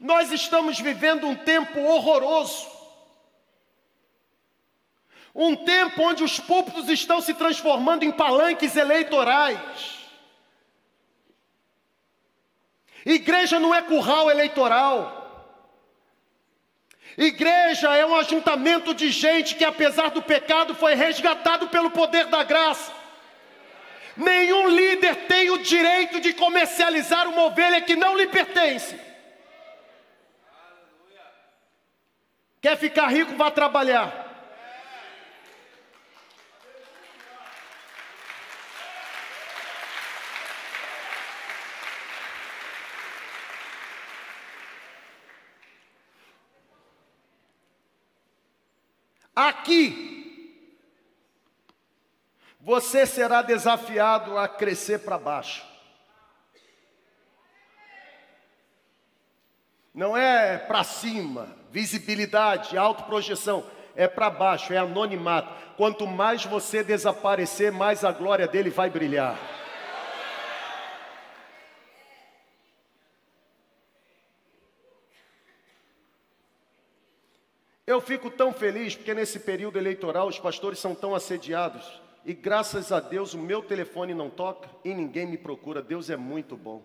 Nós 0.00 0.32
estamos 0.32 0.80
vivendo 0.80 1.26
um 1.26 1.36
tempo 1.36 1.78
horroroso. 1.80 2.66
Um 5.34 5.54
tempo 5.54 6.00
onde 6.00 6.24
os 6.24 6.40
púlpitos 6.40 6.88
estão 6.88 7.20
se 7.20 7.34
transformando 7.34 8.02
em 8.02 8.10
palanques 8.10 8.74
eleitorais. 8.74 9.98
Igreja 13.04 13.60
não 13.60 13.74
é 13.74 13.82
curral 13.82 14.30
eleitoral. 14.30 15.19
Igreja 17.20 17.94
é 17.94 18.06
um 18.06 18.16
ajuntamento 18.16 18.94
de 18.94 19.10
gente 19.10 19.54
que, 19.54 19.62
apesar 19.62 20.10
do 20.10 20.22
pecado, 20.22 20.74
foi 20.74 20.94
resgatado 20.94 21.68
pelo 21.68 21.90
poder 21.90 22.24
da 22.28 22.42
graça. 22.42 22.90
Nenhum 24.16 24.68
líder 24.68 25.14
tem 25.26 25.50
o 25.50 25.58
direito 25.58 26.18
de 26.18 26.32
comercializar 26.32 27.28
uma 27.28 27.44
ovelha 27.44 27.82
que 27.82 27.94
não 27.94 28.16
lhe 28.16 28.26
pertence. 28.26 28.98
Quer 32.62 32.78
ficar 32.78 33.08
rico, 33.08 33.36
vá 33.36 33.50
trabalhar. 33.50 34.19
Aqui, 49.34 50.66
você 52.60 53.06
será 53.06 53.42
desafiado 53.42 54.36
a 54.36 54.46
crescer 54.46 55.00
para 55.00 55.18
baixo. 55.18 55.64
Não 59.94 60.16
é 60.16 60.58
para 60.58 60.84
cima, 60.84 61.48
visibilidade, 61.70 62.76
autoprojeção. 62.76 63.64
É 63.96 64.06
para 64.06 64.30
baixo, 64.30 64.72
é 64.72 64.78
anonimato. 64.78 65.52
Quanto 65.76 66.06
mais 66.06 66.44
você 66.44 66.84
desaparecer, 66.84 67.72
mais 67.72 68.04
a 68.04 68.12
glória 68.12 68.46
dele 68.46 68.70
vai 68.70 68.88
brilhar. 68.88 69.36
Eu 78.00 78.06
fico 78.06 78.30
tão 78.30 78.50
feliz 78.50 78.96
porque 78.96 79.12
nesse 79.12 79.38
período 79.38 79.78
eleitoral 79.78 80.26
os 80.26 80.38
pastores 80.38 80.78
são 80.78 80.94
tão 80.94 81.14
assediados 81.14 82.00
e 82.24 82.32
graças 82.32 82.92
a 82.92 82.98
Deus 82.98 83.34
o 83.34 83.38
meu 83.38 83.60
telefone 83.60 84.14
não 84.14 84.30
toca 84.30 84.70
e 84.82 84.94
ninguém 84.94 85.26
me 85.26 85.36
procura. 85.36 85.82
Deus 85.82 86.08
é 86.08 86.16
muito 86.16 86.56
bom. 86.56 86.82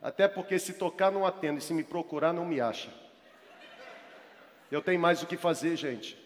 Até 0.00 0.28
porque 0.28 0.56
se 0.56 0.74
tocar 0.74 1.10
não 1.10 1.26
atendo 1.26 1.58
e 1.58 1.60
se 1.60 1.74
me 1.74 1.82
procurar 1.82 2.32
não 2.32 2.44
me 2.44 2.60
acha. 2.60 2.94
Eu 4.70 4.80
tenho 4.80 5.00
mais 5.00 5.20
o 5.20 5.26
que 5.26 5.36
fazer, 5.36 5.74
gente. 5.74 6.16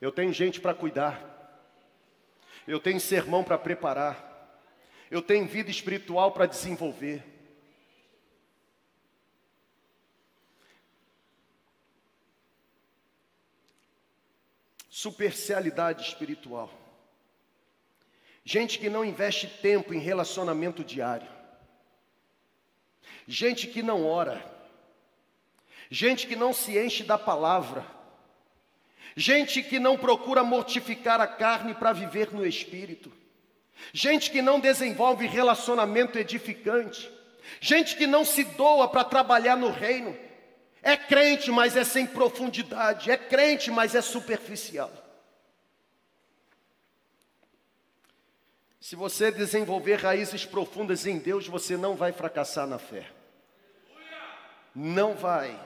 Eu 0.00 0.12
tenho 0.12 0.32
gente 0.32 0.60
para 0.60 0.74
cuidar. 0.74 1.20
Eu 2.64 2.78
tenho 2.78 3.00
sermão 3.00 3.42
para 3.42 3.58
preparar. 3.58 4.62
Eu 5.10 5.20
tenho 5.20 5.48
vida 5.48 5.68
espiritual 5.68 6.30
para 6.30 6.46
desenvolver. 6.46 7.24
Supercialidade 14.94 16.02
espiritual. 16.02 16.70
Gente 18.44 18.78
que 18.78 18.90
não 18.90 19.02
investe 19.02 19.46
tempo 19.46 19.94
em 19.94 19.98
relacionamento 19.98 20.84
diário. 20.84 21.26
Gente 23.26 23.68
que 23.68 23.82
não 23.82 24.06
ora, 24.06 24.44
gente 25.90 26.26
que 26.26 26.36
não 26.36 26.52
se 26.52 26.78
enche 26.78 27.04
da 27.04 27.16
palavra, 27.16 27.86
gente 29.16 29.62
que 29.62 29.78
não 29.78 29.96
procura 29.96 30.44
mortificar 30.44 31.22
a 31.22 31.26
carne 31.26 31.72
para 31.72 31.94
viver 31.94 32.30
no 32.30 32.46
espírito, 32.46 33.10
gente 33.94 34.30
que 34.30 34.42
não 34.42 34.60
desenvolve 34.60 35.26
relacionamento 35.26 36.18
edificante, 36.18 37.10
gente 37.62 37.96
que 37.96 38.06
não 38.06 38.26
se 38.26 38.44
doa 38.44 38.86
para 38.86 39.04
trabalhar 39.04 39.56
no 39.56 39.70
reino. 39.70 40.14
É 40.82 40.96
crente, 40.96 41.50
mas 41.52 41.76
é 41.76 41.84
sem 41.84 42.06
profundidade, 42.06 43.10
é 43.10 43.16
crente, 43.16 43.70
mas 43.70 43.94
é 43.94 44.02
superficial. 44.02 44.90
Se 48.80 48.96
você 48.96 49.30
desenvolver 49.30 49.94
raízes 49.94 50.44
profundas 50.44 51.06
em 51.06 51.16
Deus, 51.16 51.46
você 51.46 51.76
não 51.76 51.94
vai 51.94 52.10
fracassar 52.10 52.66
na 52.66 52.80
fé. 52.80 53.06
Não 54.74 55.14
vai. 55.14 55.56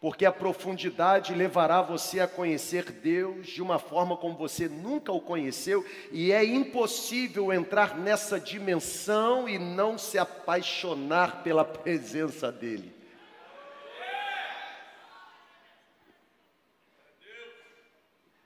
Porque 0.00 0.24
a 0.24 0.30
profundidade 0.30 1.34
levará 1.34 1.82
você 1.82 2.20
a 2.20 2.28
conhecer 2.28 2.92
Deus 2.92 3.48
de 3.48 3.60
uma 3.60 3.80
forma 3.80 4.16
como 4.16 4.36
você 4.36 4.68
nunca 4.68 5.10
o 5.10 5.20
conheceu, 5.20 5.84
e 6.12 6.30
é 6.30 6.44
impossível 6.44 7.52
entrar 7.52 7.98
nessa 7.98 8.38
dimensão 8.38 9.48
e 9.48 9.58
não 9.58 9.98
se 9.98 10.16
apaixonar 10.16 11.42
pela 11.42 11.64
presença 11.64 12.52
dEle. 12.52 12.93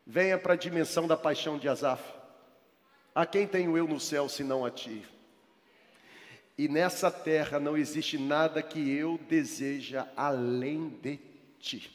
venha 0.08 0.38
para 0.38 0.54
a 0.54 0.56
dimensão 0.56 1.06
da 1.06 1.18
paixão 1.18 1.58
de 1.58 1.68
Azaf. 1.68 2.02
A 3.14 3.26
quem 3.26 3.46
tenho 3.46 3.76
eu 3.76 3.86
no 3.86 4.00
céu 4.00 4.26
senão 4.26 4.64
a 4.64 4.70
ti? 4.70 5.04
E 6.56 6.66
nessa 6.66 7.10
terra 7.10 7.60
não 7.60 7.76
existe 7.76 8.16
nada 8.16 8.62
que 8.62 8.90
eu 8.90 9.18
deseja 9.28 10.08
além 10.16 10.88
de 10.88 11.18
ti. 11.60 11.94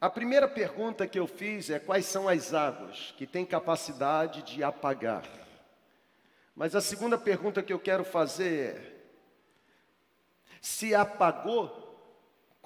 A 0.00 0.10
primeira 0.10 0.48
pergunta 0.48 1.06
que 1.06 1.18
eu 1.18 1.28
fiz 1.28 1.70
é 1.70 1.78
quais 1.78 2.06
são 2.06 2.28
as 2.28 2.52
águas 2.52 3.14
que 3.16 3.26
têm 3.26 3.46
capacidade 3.46 4.42
de 4.42 4.64
apagar. 4.64 5.24
Mas 6.54 6.74
a 6.74 6.80
segunda 6.80 7.16
pergunta 7.16 7.62
que 7.62 7.72
eu 7.72 7.78
quero 7.78 8.04
fazer 8.04 8.76
é: 8.76 8.96
se 10.60 10.94
apagou 10.94 11.85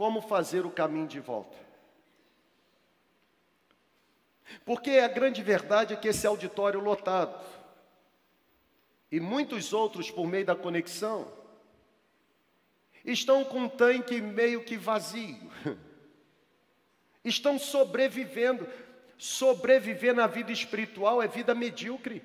como 0.00 0.22
fazer 0.22 0.64
o 0.64 0.70
caminho 0.70 1.06
de 1.06 1.20
volta? 1.20 1.58
Porque 4.64 4.92
a 4.92 5.08
grande 5.08 5.42
verdade 5.42 5.92
é 5.92 5.96
que 5.98 6.08
esse 6.08 6.26
auditório 6.26 6.80
lotado 6.80 7.38
e 9.12 9.20
muitos 9.20 9.74
outros 9.74 10.10
por 10.10 10.26
meio 10.26 10.46
da 10.46 10.56
conexão 10.56 11.30
estão 13.04 13.44
com 13.44 13.64
um 13.64 13.68
tanque 13.68 14.22
meio 14.22 14.64
que 14.64 14.78
vazio. 14.78 15.52
Estão 17.22 17.58
sobrevivendo. 17.58 18.66
Sobreviver 19.18 20.14
na 20.14 20.26
vida 20.26 20.50
espiritual 20.50 21.22
é 21.22 21.28
vida 21.28 21.54
medíocre. 21.54 22.22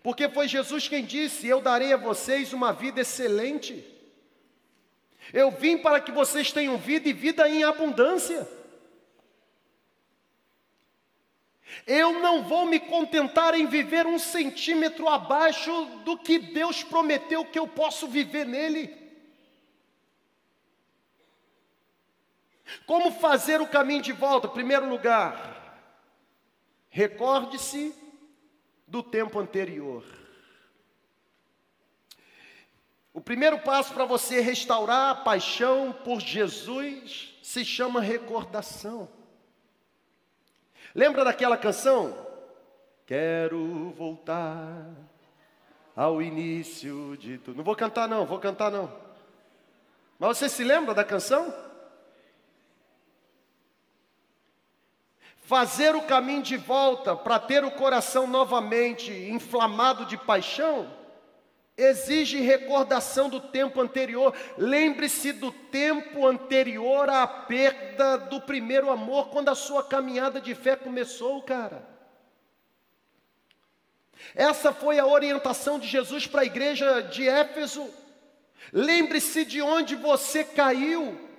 Porque 0.00 0.28
foi 0.28 0.46
Jesus 0.46 0.86
quem 0.86 1.04
disse: 1.04 1.48
Eu 1.48 1.60
darei 1.60 1.92
a 1.92 1.96
vocês 1.96 2.52
uma 2.52 2.72
vida 2.72 3.00
excelente. 3.00 3.92
Eu 5.30 5.50
vim 5.50 5.76
para 5.76 6.00
que 6.00 6.10
vocês 6.10 6.50
tenham 6.50 6.78
vida 6.78 7.08
e 7.08 7.12
vida 7.12 7.48
em 7.48 7.62
abundância. 7.62 8.48
Eu 11.86 12.20
não 12.20 12.42
vou 12.42 12.66
me 12.66 12.78
contentar 12.78 13.54
em 13.54 13.66
viver 13.66 14.06
um 14.06 14.18
centímetro 14.18 15.08
abaixo 15.08 15.84
do 16.04 16.16
que 16.18 16.38
Deus 16.38 16.82
prometeu 16.82 17.44
que 17.44 17.58
eu 17.58 17.66
posso 17.66 18.06
viver 18.06 18.46
nele. 18.46 19.02
Como 22.86 23.10
fazer 23.12 23.60
o 23.60 23.66
caminho 23.66 24.02
de 24.02 24.12
volta? 24.12 24.48
Primeiro 24.48 24.88
lugar, 24.88 25.80
recorde-se 26.88 27.94
do 28.86 29.02
tempo 29.02 29.38
anterior. 29.38 30.21
O 33.14 33.20
primeiro 33.20 33.58
passo 33.58 33.92
para 33.92 34.06
você 34.06 34.40
restaurar 34.40 35.10
a 35.10 35.14
paixão 35.14 35.92
por 35.92 36.18
Jesus 36.18 37.34
se 37.42 37.64
chama 37.64 38.00
recordação. 38.00 39.08
Lembra 40.94 41.24
daquela 41.24 41.56
canção? 41.56 42.16
Quero 43.06 43.90
voltar 43.90 44.86
ao 45.94 46.22
início 46.22 47.14
de 47.18 47.36
tudo. 47.36 47.56
Não 47.58 47.64
vou 47.64 47.76
cantar, 47.76 48.08
não, 48.08 48.24
vou 48.24 48.38
cantar, 48.38 48.70
não. 48.70 48.90
Mas 50.18 50.38
você 50.38 50.48
se 50.48 50.64
lembra 50.64 50.94
da 50.94 51.04
canção? 51.04 51.54
Fazer 55.36 55.94
o 55.94 56.02
caminho 56.02 56.42
de 56.42 56.56
volta 56.56 57.14
para 57.14 57.38
ter 57.38 57.62
o 57.62 57.72
coração 57.72 58.26
novamente 58.26 59.12
inflamado 59.12 60.06
de 60.06 60.16
paixão 60.16 61.01
exige 61.82 62.40
recordação 62.40 63.28
do 63.28 63.40
tempo 63.40 63.80
anterior. 63.80 64.34
Lembre-se 64.56 65.32
do 65.32 65.50
tempo 65.50 66.26
anterior 66.26 67.08
à 67.08 67.26
perda 67.26 68.16
do 68.16 68.40
primeiro 68.40 68.90
amor, 68.90 69.28
quando 69.30 69.48
a 69.48 69.54
sua 69.54 69.82
caminhada 69.82 70.40
de 70.40 70.54
fé 70.54 70.76
começou, 70.76 71.42
cara. 71.42 71.90
Essa 74.34 74.72
foi 74.72 74.98
a 74.98 75.06
orientação 75.06 75.78
de 75.78 75.86
Jesus 75.86 76.26
para 76.26 76.42
a 76.42 76.46
igreja 76.46 77.02
de 77.02 77.28
Éfeso. 77.28 77.88
Lembre-se 78.72 79.44
de 79.44 79.60
onde 79.60 79.96
você 79.96 80.44
caiu. 80.44 81.31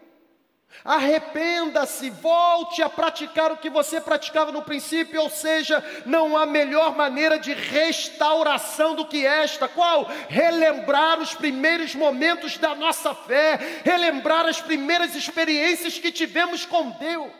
Arrependa-se, 0.83 2.09
volte 2.09 2.81
a 2.81 2.89
praticar 2.89 3.51
o 3.51 3.57
que 3.57 3.69
você 3.69 4.01
praticava 4.01 4.51
no 4.51 4.63
princípio, 4.63 5.21
ou 5.21 5.29
seja, 5.29 5.83
não 6.05 6.37
há 6.37 6.45
melhor 6.45 6.93
maneira 6.95 7.39
de 7.39 7.53
restauração 7.53 8.93
do 8.93 9.05
que 9.05 9.25
esta. 9.25 9.67
Qual? 9.67 10.05
Relembrar 10.27 11.19
os 11.19 11.33
primeiros 11.33 11.95
momentos 11.95 12.57
da 12.57 12.75
nossa 12.75 13.15
fé, 13.15 13.81
relembrar 13.85 14.45
as 14.45 14.59
primeiras 14.59 15.15
experiências 15.15 15.97
que 15.97 16.11
tivemos 16.11 16.65
com 16.65 16.89
Deus. 16.91 17.31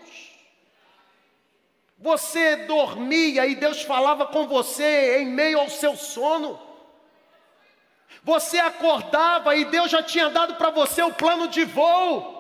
Você 1.97 2.55
dormia 2.57 3.45
e 3.45 3.55
Deus 3.55 3.81
falava 3.81 4.25
com 4.27 4.47
você 4.47 5.19
em 5.19 5.25
meio 5.25 5.59
ao 5.59 5.69
seu 5.69 5.97
sono. 5.97 6.59
Você 8.23 8.57
acordava 8.57 9.53
e 9.55 9.65
Deus 9.65 9.91
já 9.91 10.01
tinha 10.01 10.29
dado 10.29 10.55
para 10.55 10.69
você 10.69 11.01
o 11.01 11.13
plano 11.13 11.49
de 11.49 11.65
voo. 11.65 12.32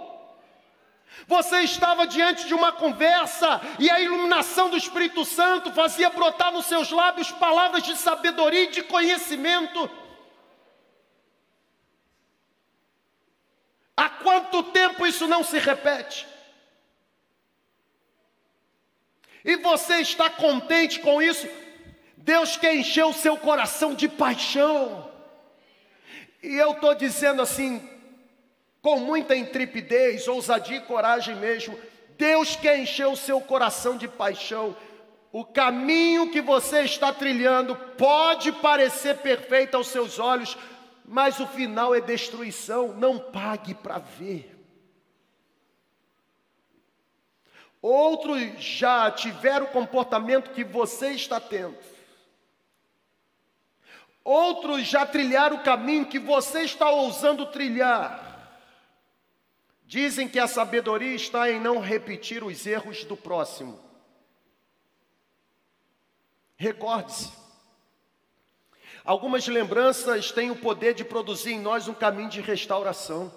Você 1.27 1.61
estava 1.61 2.05
diante 2.05 2.45
de 2.47 2.53
uma 2.53 2.71
conversa 2.71 3.61
e 3.79 3.89
a 3.89 3.99
iluminação 3.99 4.69
do 4.69 4.77
Espírito 4.77 5.23
Santo 5.23 5.71
fazia 5.71 6.09
brotar 6.09 6.51
nos 6.51 6.65
seus 6.65 6.91
lábios 6.91 7.31
palavras 7.31 7.83
de 7.83 7.95
sabedoria 7.95 8.63
e 8.63 8.71
de 8.71 8.83
conhecimento. 8.83 9.89
Há 13.95 14.09
quanto 14.09 14.63
tempo 14.63 15.05
isso 15.05 15.27
não 15.27 15.43
se 15.43 15.57
repete? 15.59 16.27
E 19.45 19.57
você 19.57 19.97
está 19.97 20.29
contente 20.29 20.99
com 20.99 21.21
isso? 21.21 21.47
Deus 22.17 22.55
quer 22.55 22.75
encher 22.75 23.05
o 23.05 23.13
seu 23.13 23.37
coração 23.37 23.93
de 23.93 24.07
paixão. 24.07 25.11
E 26.41 26.55
eu 26.55 26.71
estou 26.71 26.95
dizendo 26.95 27.41
assim, 27.41 27.89
com 28.83 28.99
muita 28.99 29.33
intrepidez, 29.33 30.27
ousadia 30.27 30.77
e 30.77 30.81
coragem 30.81 31.37
mesmo. 31.37 31.79
Deus 32.17 32.57
quer 32.57 32.77
encher 32.77 33.07
o 33.07 33.15
seu 33.15 33.39
coração 33.39 33.97
de 33.97 34.09
paixão. 34.09 34.75
O 35.31 35.45
caminho 35.45 36.29
que 36.29 36.41
você 36.41 36.81
está 36.81 37.13
trilhando 37.13 37.77
pode 37.97 38.51
parecer 38.51 39.19
perfeito 39.19 39.77
aos 39.77 39.87
seus 39.87 40.19
olhos, 40.19 40.57
mas 41.05 41.39
o 41.39 41.47
final 41.47 41.95
é 41.95 42.01
destruição. 42.01 42.89
Não 42.89 43.17
pague 43.17 43.73
para 43.73 43.99
ver. 43.99 44.53
Outros 47.81 48.41
já 48.61 49.09
tiveram 49.11 49.67
o 49.67 49.69
comportamento 49.69 50.51
que 50.51 50.63
você 50.63 51.11
está 51.11 51.39
tendo. 51.39 51.77
Outros 54.25 54.85
já 54.85 55.05
trilharam 55.05 55.55
o 55.55 55.63
caminho 55.63 56.05
que 56.05 56.19
você 56.19 56.63
está 56.63 56.89
ousando 56.89 57.45
trilhar. 57.45 58.32
Dizem 59.93 60.27
que 60.27 60.39
a 60.39 60.47
sabedoria 60.47 61.13
está 61.13 61.51
em 61.51 61.59
não 61.59 61.79
repetir 61.79 62.43
os 62.43 62.65
erros 62.65 63.03
do 63.03 63.15
próximo. 63.15 63.79
Recorde-se. 66.57 67.31
Algumas 69.05 69.47
lembranças 69.47 70.31
têm 70.31 70.49
o 70.49 70.55
poder 70.55 70.95
de 70.95 71.05
produzir 71.05 71.51
em 71.51 71.61
nós 71.61 71.87
um 71.87 71.93
caminho 71.93 72.27
de 72.27 72.41
restauração. 72.41 73.31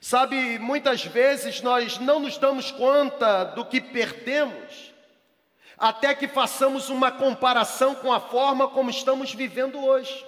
Sabe, 0.00 0.58
muitas 0.58 1.04
vezes 1.04 1.60
nós 1.60 1.98
não 1.98 2.20
nos 2.20 2.38
damos 2.38 2.70
conta 2.70 3.44
do 3.44 3.66
que 3.66 3.82
perdemos, 3.82 4.94
até 5.76 6.14
que 6.14 6.26
façamos 6.26 6.88
uma 6.88 7.12
comparação 7.12 7.94
com 7.94 8.10
a 8.10 8.20
forma 8.20 8.66
como 8.68 8.88
estamos 8.88 9.34
vivendo 9.34 9.84
hoje. 9.84 10.24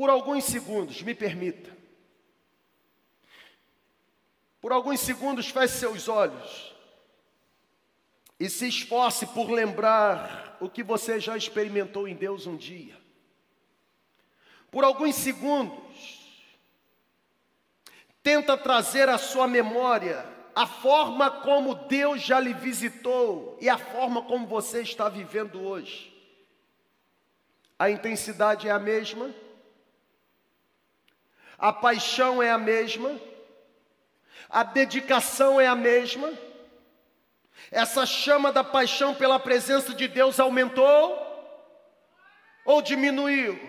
Por 0.00 0.08
alguns 0.08 0.44
segundos, 0.44 1.02
me 1.02 1.14
permita. 1.14 1.76
Por 4.58 4.72
alguns 4.72 4.98
segundos, 5.00 5.50
feche 5.50 5.74
seus 5.74 6.08
olhos 6.08 6.74
e 8.38 8.48
se 8.48 8.66
esforce 8.66 9.26
por 9.26 9.50
lembrar 9.50 10.56
o 10.58 10.70
que 10.70 10.82
você 10.82 11.20
já 11.20 11.36
experimentou 11.36 12.08
em 12.08 12.14
Deus 12.14 12.46
um 12.46 12.56
dia. 12.56 12.98
Por 14.70 14.84
alguns 14.84 15.16
segundos, 15.16 16.40
tenta 18.22 18.56
trazer 18.56 19.06
à 19.10 19.18
sua 19.18 19.46
memória 19.46 20.26
a 20.54 20.66
forma 20.66 21.30
como 21.30 21.74
Deus 21.74 22.22
já 22.22 22.40
lhe 22.40 22.54
visitou 22.54 23.58
e 23.60 23.68
a 23.68 23.76
forma 23.76 24.22
como 24.22 24.46
você 24.46 24.80
está 24.80 25.10
vivendo 25.10 25.62
hoje. 25.62 26.10
A 27.78 27.90
intensidade 27.90 28.66
é 28.66 28.70
a 28.70 28.78
mesma? 28.78 29.30
A 31.60 31.72
paixão 31.72 32.42
é 32.42 32.50
a 32.50 32.56
mesma, 32.56 33.20
a 34.48 34.62
dedicação 34.62 35.60
é 35.60 35.66
a 35.66 35.76
mesma. 35.76 36.32
Essa 37.70 38.06
chama 38.06 38.50
da 38.50 38.64
paixão 38.64 39.14
pela 39.14 39.38
presença 39.38 39.94
de 39.94 40.08
Deus 40.08 40.40
aumentou 40.40 41.30
ou 42.64 42.80
diminuiu? 42.80 43.60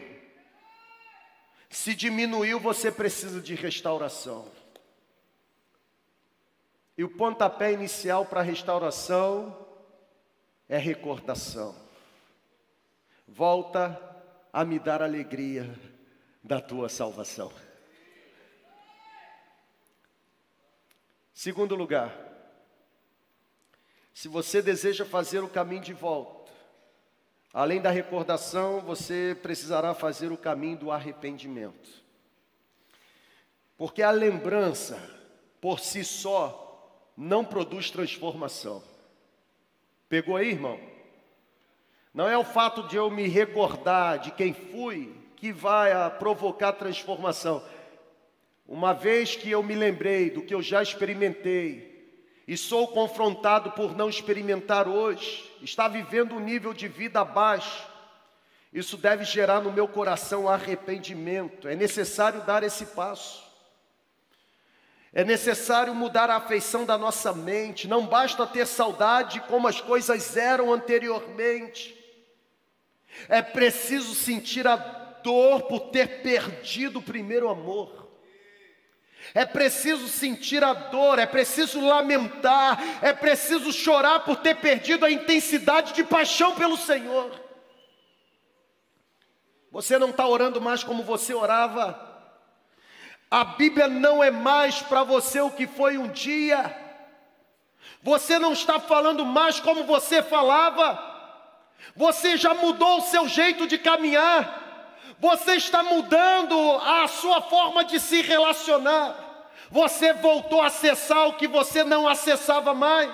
Se 1.69 1.93
diminuiu, 1.93 2.59
você 2.59 2.91
precisa 2.91 3.41
de 3.41 3.55
restauração. 3.55 4.49
E 6.97 7.03
o 7.03 7.09
pontapé 7.09 7.73
inicial 7.73 8.25
para 8.25 8.39
a 8.39 8.43
restauração 8.43 9.67
é 10.67 10.77
recordação. 10.77 11.75
Volta 13.27 13.99
a 14.51 14.63
me 14.63 14.79
dar 14.79 15.01
alegria 15.01 15.69
da 16.43 16.59
tua 16.59 16.89
salvação. 16.89 17.51
Segundo 21.33 21.75
lugar, 21.75 22.15
se 24.13 24.27
você 24.27 24.61
deseja 24.61 25.05
fazer 25.05 25.39
o 25.39 25.49
caminho 25.49 25.81
de 25.81 25.93
volta, 25.93 26.51
além 27.53 27.81
da 27.81 27.89
recordação, 27.89 28.81
você 28.81 29.37
precisará 29.41 29.93
fazer 29.93 30.31
o 30.31 30.37
caminho 30.37 30.77
do 30.77 30.91
arrependimento. 30.91 31.89
Porque 33.77 34.03
a 34.03 34.11
lembrança, 34.11 35.01
por 35.59 35.79
si 35.79 36.03
só, 36.03 37.09
não 37.17 37.43
produz 37.43 37.89
transformação. 37.89 38.83
Pegou 40.07 40.35
aí, 40.35 40.49
irmão? 40.49 40.79
Não 42.13 42.27
é 42.27 42.37
o 42.37 42.43
fato 42.43 42.83
de 42.83 42.97
eu 42.97 43.09
me 43.09 43.27
recordar 43.27 44.19
de 44.19 44.31
quem 44.31 44.53
fui 44.53 45.15
que 45.37 45.51
vai 45.51 45.91
provocar 46.19 46.73
transformação. 46.73 47.63
Uma 48.71 48.93
vez 48.93 49.35
que 49.35 49.51
eu 49.51 49.61
me 49.61 49.75
lembrei 49.75 50.29
do 50.29 50.41
que 50.41 50.55
eu 50.55 50.61
já 50.61 50.81
experimentei 50.81 52.09
e 52.47 52.55
sou 52.55 52.87
confrontado 52.87 53.71
por 53.71 53.97
não 53.97 54.07
experimentar 54.07 54.87
hoje, 54.87 55.51
está 55.61 55.89
vivendo 55.89 56.35
um 56.35 56.39
nível 56.39 56.73
de 56.73 56.87
vida 56.87 57.19
abaixo, 57.19 57.85
isso 58.71 58.95
deve 58.95 59.25
gerar 59.25 59.59
no 59.59 59.73
meu 59.73 59.89
coração 59.89 60.47
arrependimento. 60.47 61.67
É 61.67 61.75
necessário 61.75 62.45
dar 62.45 62.63
esse 62.63 62.85
passo. 62.85 63.43
É 65.11 65.25
necessário 65.25 65.93
mudar 65.93 66.29
a 66.29 66.37
afeição 66.37 66.85
da 66.85 66.97
nossa 66.97 67.33
mente. 67.33 67.89
Não 67.89 68.07
basta 68.07 68.47
ter 68.47 68.65
saudade 68.65 69.41
como 69.49 69.67
as 69.67 69.81
coisas 69.81 70.37
eram 70.37 70.71
anteriormente. 70.71 71.93
É 73.27 73.41
preciso 73.41 74.15
sentir 74.15 74.65
a 74.65 74.77
dor 74.77 75.63
por 75.63 75.89
ter 75.89 76.21
perdido 76.21 76.99
o 76.99 77.03
primeiro 77.03 77.49
amor. 77.49 78.00
É 79.33 79.45
preciso 79.45 80.07
sentir 80.07 80.63
a 80.63 80.73
dor, 80.73 81.17
é 81.17 81.25
preciso 81.25 81.79
lamentar, 81.79 82.79
é 83.01 83.13
preciso 83.13 83.71
chorar 83.71 84.21
por 84.21 84.37
ter 84.37 84.55
perdido 84.55 85.05
a 85.05 85.11
intensidade 85.11 85.93
de 85.93 86.03
paixão 86.03 86.55
pelo 86.55 86.75
Senhor. 86.75 87.31
Você 89.71 89.97
não 89.97 90.09
está 90.09 90.27
orando 90.27 90.59
mais 90.59 90.83
como 90.83 91.03
você 91.03 91.33
orava. 91.33 92.09
A 93.29 93.45
Bíblia 93.45 93.87
não 93.87 94.21
é 94.21 94.29
mais 94.29 94.81
para 94.81 95.03
você 95.03 95.39
o 95.39 95.49
que 95.49 95.65
foi 95.65 95.97
um 95.97 96.09
dia. 96.09 96.77
Você 98.03 98.37
não 98.37 98.51
está 98.51 98.81
falando 98.81 99.25
mais 99.25 99.61
como 99.61 99.85
você 99.85 100.21
falava. 100.21 101.09
Você 101.95 102.35
já 102.35 102.53
mudou 102.53 102.97
o 102.97 103.01
seu 103.01 103.29
jeito 103.29 103.65
de 103.65 103.77
caminhar. 103.77 104.60
Você 105.21 105.51
está 105.51 105.83
mudando 105.83 106.59
a 106.77 107.07
sua 107.07 107.43
forma 107.43 107.85
de 107.85 107.99
se 107.99 108.23
relacionar. 108.23 109.51
Você 109.69 110.13
voltou 110.13 110.59
a 110.59 110.65
acessar 110.65 111.27
o 111.27 111.37
que 111.37 111.47
você 111.47 111.83
não 111.83 112.07
acessava 112.07 112.73
mais. 112.73 113.11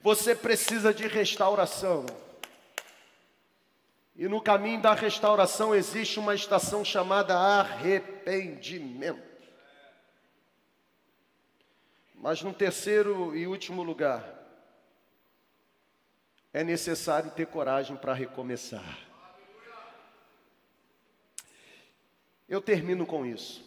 Você 0.00 0.34
precisa 0.34 0.92
de 0.92 1.06
restauração. 1.06 2.06
E 4.16 4.26
no 4.26 4.40
caminho 4.40 4.82
da 4.82 4.94
restauração 4.94 5.76
existe 5.76 6.18
uma 6.18 6.34
estação 6.34 6.84
chamada 6.84 7.38
arrependimento. 7.38 9.22
Mas 12.16 12.42
no 12.42 12.52
terceiro 12.52 13.36
e 13.36 13.46
último 13.46 13.84
lugar, 13.84 14.24
é 16.52 16.64
necessário 16.64 17.30
ter 17.30 17.46
coragem 17.46 17.96
para 17.96 18.12
recomeçar. 18.12 19.09
Eu 22.50 22.60
termino 22.60 23.06
com 23.06 23.24
isso. 23.24 23.64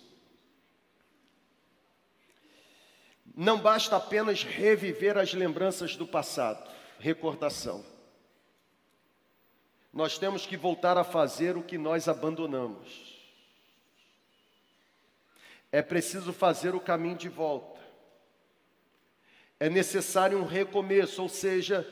Não 3.34 3.58
basta 3.58 3.96
apenas 3.96 4.44
reviver 4.44 5.18
as 5.18 5.34
lembranças 5.34 5.96
do 5.96 6.06
passado, 6.06 6.70
recordação. 7.00 7.84
Nós 9.92 10.18
temos 10.18 10.46
que 10.46 10.58
voltar 10.58 10.98
a 10.98 11.04
fazer 11.06 11.56
o 11.56 11.64
que 11.64 11.78
nós 11.78 12.10
abandonamos. 12.10 13.24
É 15.72 15.82
preciso 15.82 16.34
fazer 16.34 16.76
o 16.76 16.82
caminho 16.82 17.16
de 17.16 17.30
volta. 17.30 17.80
É 19.62 19.70
necessário 19.70 20.38
um 20.38 20.46
recomeço, 20.46 21.22
ou 21.22 21.30
seja, 21.30 21.88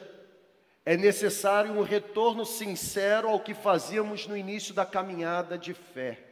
é 0.86 0.98
necessário 0.98 1.72
um 1.72 1.84
retorno 1.84 2.46
sincero 2.46 3.30
ao 3.30 3.40
que 3.40 3.54
fazíamos 3.54 4.28
no 4.28 4.36
início 4.36 4.74
da 4.74 4.86
caminhada 4.86 5.58
de 5.58 5.74
fé. 5.74 6.31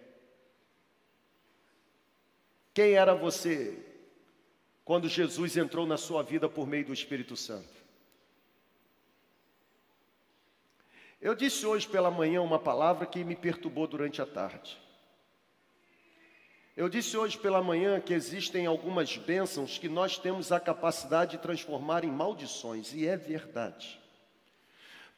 Quem 2.80 2.94
era 2.94 3.14
você 3.14 3.78
quando 4.86 5.10
Jesus 5.10 5.58
entrou 5.58 5.86
na 5.86 5.98
sua 5.98 6.24
vida 6.24 6.48
por 6.48 6.66
meio 6.66 6.86
do 6.86 6.94
Espírito 6.94 7.36
Santo? 7.36 7.68
Eu 11.20 11.36
disse 11.36 11.66
hoje 11.66 11.86
pela 11.90 12.10
manhã 12.10 12.42
uma 12.42 12.58
palavra 12.58 13.06
que 13.06 13.22
me 13.22 13.36
perturbou 13.36 13.86
durante 13.86 14.22
a 14.22 14.26
tarde. 14.26 14.82
Eu 16.78 16.88
disse 16.88 17.18
hoje 17.18 17.38
pela 17.38 17.62
manhã 17.62 18.00
que 18.00 18.14
existem 18.14 18.66
algumas 18.66 19.18
bênçãos 19.18 19.78
que 19.78 19.90
nós 19.90 20.18
temos 20.18 20.50
a 20.50 20.58
capacidade 20.58 21.32
de 21.32 21.44
transformar 21.44 22.06
em 22.06 22.10
maldições, 22.10 22.94
e 22.94 23.06
é 23.06 23.18
verdade. 23.18 24.00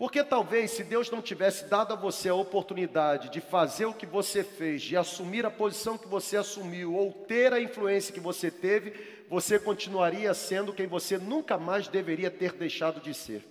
Porque 0.01 0.23
talvez 0.23 0.71
se 0.71 0.83
Deus 0.83 1.11
não 1.11 1.21
tivesse 1.21 1.65
dado 1.65 1.93
a 1.93 1.95
você 1.95 2.27
a 2.27 2.33
oportunidade 2.33 3.29
de 3.29 3.39
fazer 3.39 3.85
o 3.85 3.93
que 3.93 4.07
você 4.07 4.43
fez, 4.43 4.81
de 4.81 4.97
assumir 4.97 5.45
a 5.45 5.51
posição 5.51 5.95
que 5.95 6.07
você 6.07 6.37
assumiu, 6.37 6.95
ou 6.95 7.13
ter 7.13 7.53
a 7.53 7.61
influência 7.61 8.11
que 8.11 8.19
você 8.19 8.49
teve, 8.49 8.99
você 9.29 9.59
continuaria 9.59 10.33
sendo 10.33 10.73
quem 10.73 10.87
você 10.87 11.19
nunca 11.19 11.55
mais 11.55 11.87
deveria 11.87 12.31
ter 12.31 12.53
deixado 12.53 12.99
de 12.99 13.13
ser. 13.13 13.45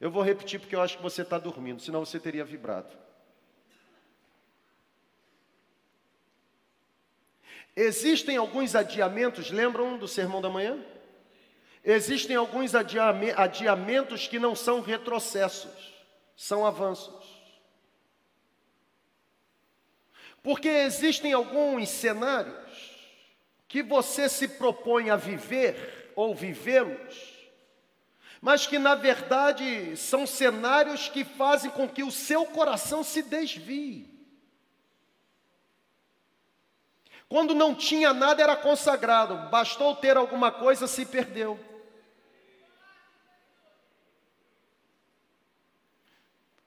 Eu 0.00 0.10
vou 0.10 0.22
repetir 0.22 0.58
porque 0.58 0.74
eu 0.74 0.80
acho 0.80 0.96
que 0.96 1.02
você 1.02 1.20
está 1.20 1.38
dormindo, 1.38 1.82
senão 1.82 2.02
você 2.02 2.18
teria 2.18 2.42
vibrado. 2.42 2.96
Existem 7.76 8.38
alguns 8.38 8.74
adiamentos, 8.74 9.50
lembram 9.50 9.98
do 9.98 10.08
sermão 10.08 10.40
da 10.40 10.48
manhã? 10.48 10.82
Existem 11.88 12.34
alguns 12.34 12.74
adiamentos 12.74 14.26
que 14.26 14.40
não 14.40 14.56
são 14.56 14.80
retrocessos, 14.80 15.94
são 16.36 16.66
avanços. 16.66 17.24
Porque 20.42 20.68
existem 20.68 21.32
alguns 21.32 21.88
cenários 21.88 22.56
que 23.68 23.84
você 23.84 24.28
se 24.28 24.48
propõe 24.48 25.10
a 25.10 25.16
viver 25.16 26.12
ou 26.16 26.34
vivê-los, 26.34 27.36
mas 28.40 28.66
que 28.66 28.80
na 28.80 28.96
verdade 28.96 29.96
são 29.96 30.26
cenários 30.26 31.08
que 31.08 31.22
fazem 31.22 31.70
com 31.70 31.88
que 31.88 32.02
o 32.02 32.10
seu 32.10 32.46
coração 32.46 33.04
se 33.04 33.22
desvie. 33.22 34.12
Quando 37.28 37.54
não 37.54 37.76
tinha 37.76 38.12
nada 38.12 38.42
era 38.42 38.56
consagrado, 38.56 39.48
bastou 39.50 39.94
ter 39.94 40.16
alguma 40.16 40.50
coisa, 40.50 40.88
se 40.88 41.06
perdeu. 41.06 41.75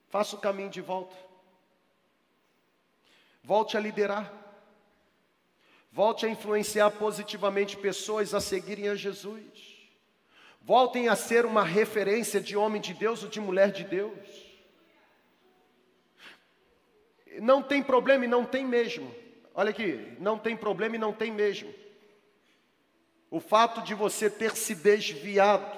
Faça 0.09 0.35
o 0.35 0.39
caminho 0.39 0.69
de 0.69 0.81
volta. 0.81 1.15
Volte 3.43 3.77
a 3.77 3.79
liderar. 3.79 4.33
Volte 5.91 6.25
a 6.25 6.29
influenciar 6.29 6.91
positivamente 6.91 7.77
pessoas 7.77 8.33
a 8.33 8.41
seguirem 8.41 8.89
a 8.89 8.95
Jesus. 8.95 9.43
Voltem 10.61 11.07
a 11.07 11.15
ser 11.15 11.45
uma 11.45 11.63
referência 11.63 12.41
de 12.41 12.57
homem 12.57 12.81
de 12.81 12.93
Deus 12.93 13.23
ou 13.23 13.29
de 13.29 13.39
mulher 13.39 13.71
de 13.71 13.83
Deus. 13.83 14.19
Não 17.39 17.61
tem 17.61 17.81
problema 17.81 18.25
e 18.25 18.27
não 18.27 18.45
tem 18.45 18.65
mesmo. 18.65 19.13
Olha 19.53 19.69
aqui, 19.69 20.15
não 20.19 20.37
tem 20.37 20.55
problema 20.55 20.95
e 20.95 20.99
não 20.99 21.13
tem 21.13 21.31
mesmo. 21.31 21.73
O 23.31 23.39
fato 23.39 23.81
de 23.81 23.93
você 23.93 24.29
ter 24.29 24.55
se 24.55 24.73
desviado 24.73 25.77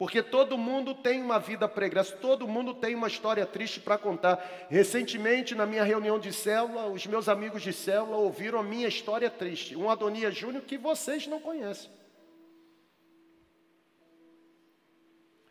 porque 0.00 0.22
todo 0.22 0.56
mundo 0.56 0.94
tem 0.94 1.20
uma 1.20 1.38
vida 1.38 1.68
pregressa, 1.68 2.16
todo 2.16 2.48
mundo 2.48 2.72
tem 2.72 2.94
uma 2.94 3.06
história 3.06 3.44
triste 3.44 3.80
para 3.80 3.98
contar. 3.98 4.66
Recentemente, 4.70 5.54
na 5.54 5.66
minha 5.66 5.84
reunião 5.84 6.18
de 6.18 6.32
célula, 6.32 6.86
os 6.86 7.06
meus 7.06 7.28
amigos 7.28 7.60
de 7.60 7.70
célula 7.70 8.16
ouviram 8.16 8.60
a 8.60 8.62
minha 8.62 8.88
história 8.88 9.28
triste. 9.28 9.76
Um 9.76 9.90
Adonias 9.90 10.34
Júnior 10.34 10.62
que 10.62 10.78
vocês 10.78 11.26
não 11.26 11.38
conhecem. 11.38 11.90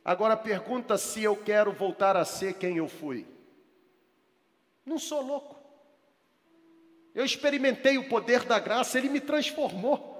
Agora 0.04 0.36
pergunta 0.36 0.98
se 0.98 1.22
eu 1.22 1.36
quero 1.36 1.72
voltar 1.72 2.18
a 2.18 2.26
ser 2.26 2.56
quem 2.56 2.78
eu 2.78 2.88
fui. 2.88 3.28
Não 4.84 4.98
sou 4.98 5.22
louco. 5.22 5.60
Eu 7.14 7.24
experimentei 7.24 8.00
o 8.00 8.10
poder 8.10 8.46
da 8.46 8.58
graça, 8.58 8.98
ele 8.98 9.10
me 9.10 9.22
transformou. 9.22 10.19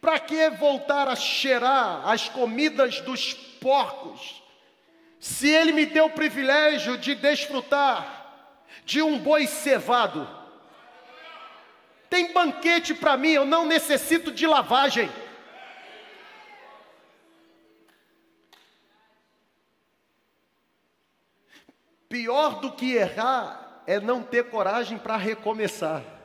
Para 0.00 0.18
que 0.20 0.50
voltar 0.50 1.08
a 1.08 1.16
cheirar 1.16 2.08
as 2.08 2.28
comidas 2.28 3.00
dos 3.00 3.34
porcos, 3.34 4.42
se 5.18 5.48
Ele 5.48 5.72
me 5.72 5.84
deu 5.86 6.06
o 6.06 6.10
privilégio 6.10 6.96
de 6.96 7.14
desfrutar 7.14 8.66
de 8.84 9.02
um 9.02 9.18
boi 9.18 9.46
cevado? 9.46 10.28
Tem 12.08 12.32
banquete 12.32 12.94
para 12.94 13.16
mim, 13.16 13.30
eu 13.30 13.44
não 13.44 13.66
necessito 13.66 14.30
de 14.30 14.46
lavagem. 14.46 15.10
Pior 22.08 22.60
do 22.60 22.72
que 22.72 22.94
errar 22.94 23.82
é 23.86 24.00
não 24.00 24.22
ter 24.22 24.48
coragem 24.48 24.96
para 24.96 25.16
recomeçar. 25.16 26.17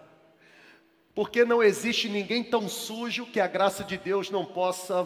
Porque 1.16 1.45
não 1.45 1.61
existe 1.61 2.09
ninguém 2.09 2.43
tão 2.43 2.68
sujo 2.68 3.28
que 3.28 3.39
a 3.39 3.45
graça 3.45 3.84
de 3.84 3.97
Deus 3.97 4.32
não 4.32 4.45
possa 4.45 5.03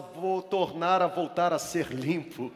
tornar 0.48 1.02
a 1.02 1.06
voltar 1.06 1.52
a 1.52 1.58
ser 1.58 1.88
limpo. 1.88 2.50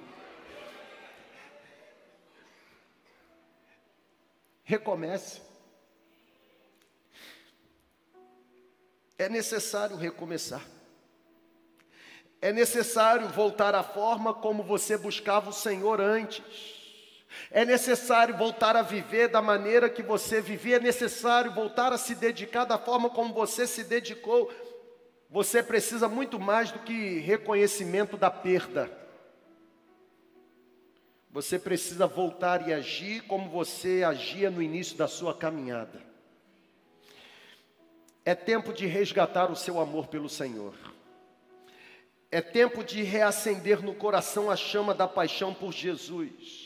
Recomece. 4.65 5.43
É 9.19 9.29
necessário 9.29 9.97
recomeçar. 9.97 10.67
É 12.41 12.53
necessário 12.53 13.29
voltar 13.29 13.75
à 13.75 13.83
forma 13.83 14.33
como 14.33 14.63
você 14.63 14.97
buscava 14.97 15.51
o 15.51 15.53
Senhor 15.53 16.01
antes. 16.01 16.82
É 17.51 17.65
necessário 17.65 18.37
voltar 18.37 18.77
a 18.77 18.83
viver 18.83 19.29
da 19.29 19.43
maneira 19.43 19.89
que 19.89 20.03
você 20.03 20.41
vivia, 20.41 20.77
é 20.77 20.81
necessário 20.81 21.53
voltar 21.53 21.93
a 21.93 21.99
se 21.99 22.15
dedicar 22.15 22.65
da 22.65 22.79
forma 22.79 23.11
como 23.11 23.33
você 23.33 23.67
se 23.67 23.85
dedicou. 23.85 24.51
Você 25.31 25.63
precisa 25.63 26.09
muito 26.09 26.39
mais 26.39 26.71
do 26.71 26.81
que 26.81 27.19
reconhecimento 27.21 28.17
da 28.17 28.31
perda. 28.31 28.91
Você 31.31 31.59
precisa 31.59 32.07
voltar 32.07 32.69
e 32.69 32.75
agir 32.75 33.23
como 33.23 33.49
você 33.49 34.05
agia 34.05 34.51
no 34.51 34.61
início 34.61 34.99
da 34.99 35.09
sua 35.09 35.35
caminhada. 35.35 36.03
É 38.25 38.35
tempo 38.35 38.73
de 38.73 38.87
resgatar 38.87 39.51
o 39.51 39.57
seu 39.57 39.81
amor 39.81 40.07
pelo 40.09 40.29
Senhor. 40.29 40.75
É 42.31 42.41
tempo 42.41 42.85
de 42.85 43.03
reacender 43.03 43.83
no 43.83 43.95
coração 43.95 44.51
a 44.51 44.57
chama 44.57 44.95
da 44.95 45.09
paixão 45.09 45.53
por 45.53 45.73
Jesus. 45.73 46.62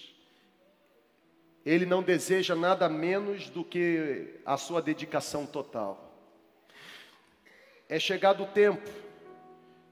Ele 1.66 1.84
não 1.84 2.00
deseja 2.00 2.54
nada 2.54 2.88
menos 2.88 3.50
do 3.50 3.64
que 3.64 4.40
a 4.46 4.56
sua 4.56 4.80
dedicação 4.80 5.44
total. 5.44 6.16
É 7.88 7.98
chegado 7.98 8.44
o 8.44 8.46
tempo 8.46 8.88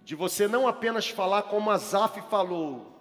de 0.01 0.14
você 0.14 0.47
não 0.47 0.68
apenas 0.68 1.09
falar 1.09 1.43
como 1.43 1.72
Azaf 1.72 2.20
falou, 2.31 2.95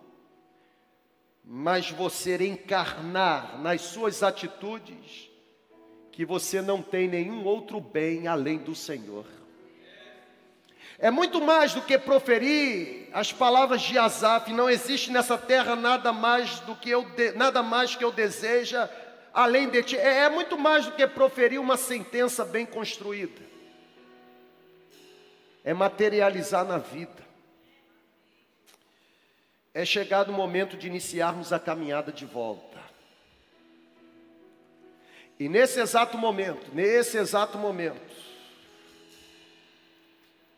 mas 1.43 1.91
você 1.91 2.35
encarnar 2.47 3.61
nas 3.61 3.81
suas 3.81 4.23
atitudes 4.23 5.29
que 6.11 6.25
você 6.25 6.59
não 6.59 6.81
tem 6.81 7.07
nenhum 7.07 7.43
outro 7.43 7.79
bem 7.79 8.27
além 8.27 8.57
do 8.57 8.73
Senhor. 8.73 9.25
É 11.03 11.11
muito 11.11 11.41
mais 11.41 11.73
do 11.73 11.81
que 11.81 11.97
proferir 11.97 13.09
as 13.11 13.29
palavras 13.29 13.81
de 13.81 13.97
Asaf. 13.97 14.53
Não 14.53 14.69
existe 14.69 15.11
nessa 15.11 15.37
terra 15.37 15.75
nada 15.75 16.13
mais 16.13 16.61
do 16.61 16.77
que 16.77 16.89
eu 16.89 17.03
de, 17.03 17.33
nada 17.33 17.61
mais 17.61 17.93
que 17.93 18.05
eu 18.05 18.09
deseja 18.09 18.89
além 19.33 19.67
de 19.67 19.83
ti. 19.83 19.97
É, 19.97 20.19
é 20.19 20.29
muito 20.29 20.57
mais 20.57 20.85
do 20.85 20.93
que 20.93 21.05
proferir 21.05 21.59
uma 21.59 21.75
sentença 21.75 22.45
bem 22.45 22.65
construída. 22.65 23.41
É 25.61 25.73
materializar 25.73 26.63
na 26.63 26.77
vida. 26.77 27.21
É 29.73 29.83
chegado 29.83 30.29
o 30.29 30.33
momento 30.33 30.77
de 30.77 30.87
iniciarmos 30.87 31.51
a 31.51 31.59
caminhada 31.59 32.13
de 32.13 32.25
volta. 32.25 32.79
E 35.37 35.49
nesse 35.49 35.81
exato 35.81 36.17
momento, 36.17 36.73
nesse 36.73 37.17
exato 37.17 37.57
momento, 37.57 38.23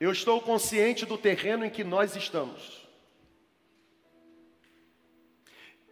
eu 0.05 0.11
estou 0.11 0.39
consciente 0.39 1.03
do 1.03 1.17
terreno 1.17 1.65
em 1.65 1.69
que 1.69 1.83
nós 1.83 2.15
estamos. 2.15 2.85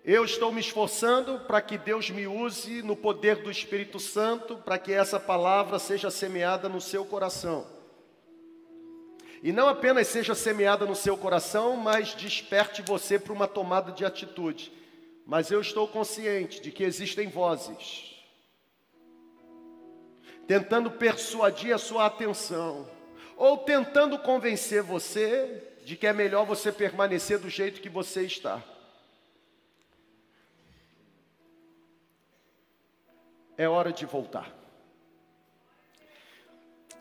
Eu 0.05 0.24
estou 0.24 0.51
me 0.51 0.59
esforçando 0.59 1.39
para 1.39 1.59
que 1.59 1.80
Deus 1.80 2.11
me 2.11 2.28
use 2.28 2.84
no 2.84 2.95
poder 2.95 3.38
do 3.38 3.49
Espírito 3.49 3.99
Santo, 3.99 4.57
para 4.57 4.78
que 4.78 4.91
essa 4.91 5.20
palavra 5.20 5.80
seja 5.80 6.11
semeada 6.11 6.70
no 6.70 6.80
seu 6.80 7.03
coração. 7.03 7.66
E 9.41 9.51
não 9.51 9.68
apenas 9.68 10.07
seja 10.07 10.36
semeada 10.36 10.86
no 10.86 10.95
seu 10.95 11.18
coração, 11.18 11.76
mas 11.76 12.14
desperte 12.14 12.84
você 12.84 13.18
para 13.18 13.34
uma 13.34 13.47
tomada 13.47 13.91
de 13.91 14.05
atitude. 14.05 14.72
Mas 15.26 15.49
eu 15.49 15.59
estou 15.59 15.88
consciente 15.88 16.61
de 16.61 16.72
que 16.72 16.84
existem 16.84 17.28
vozes 17.28 18.11
tentando 20.45 20.91
persuadir 20.91 21.74
a 21.74 21.78
sua 21.78 22.05
atenção 22.05 22.86
ou 23.38 23.58
tentando 23.58 24.18
convencer 24.20 24.82
você 24.82 25.64
de 25.84 25.96
que 25.96 26.08
é 26.08 26.14
melhor 26.14 26.46
você 26.46 26.72
permanecer 26.72 27.40
do 27.40 27.50
jeito 27.50 27.82
que 27.82 27.90
você 27.90 28.24
está. 28.24 28.62
É 33.58 33.68
hora 33.68 33.92
de 33.92 34.06
voltar. 34.06 34.52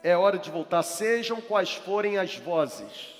É 0.02 0.16
hora 0.16 0.36
de 0.36 0.50
voltar, 0.50 0.82
sejam 0.82 1.40
quais 1.40 1.74
forem 1.74 2.18
as 2.18 2.36
vozes, 2.36 3.14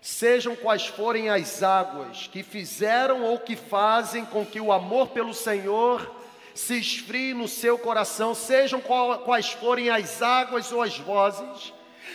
sejam 0.00 0.56
quais 0.56 0.86
forem 0.86 1.28
as 1.28 1.62
águas 1.62 2.26
que 2.26 2.42
fizeram 2.42 3.22
ou 3.22 3.38
que 3.38 3.54
fazem 3.54 4.24
com 4.24 4.46
que 4.46 4.58
o 4.58 4.72
amor 4.72 5.08
pelo 5.08 5.34
Senhor 5.34 6.10
se 6.54 6.78
esfrie 6.78 7.34
no 7.34 7.46
seu 7.46 7.78
coração, 7.78 8.34
sejam 8.34 8.80
quais 8.80 9.52
forem 9.52 9.90
as 9.90 10.22
águas 10.22 10.72
ou 10.72 10.80
as 10.80 10.96
vozes 10.98 11.74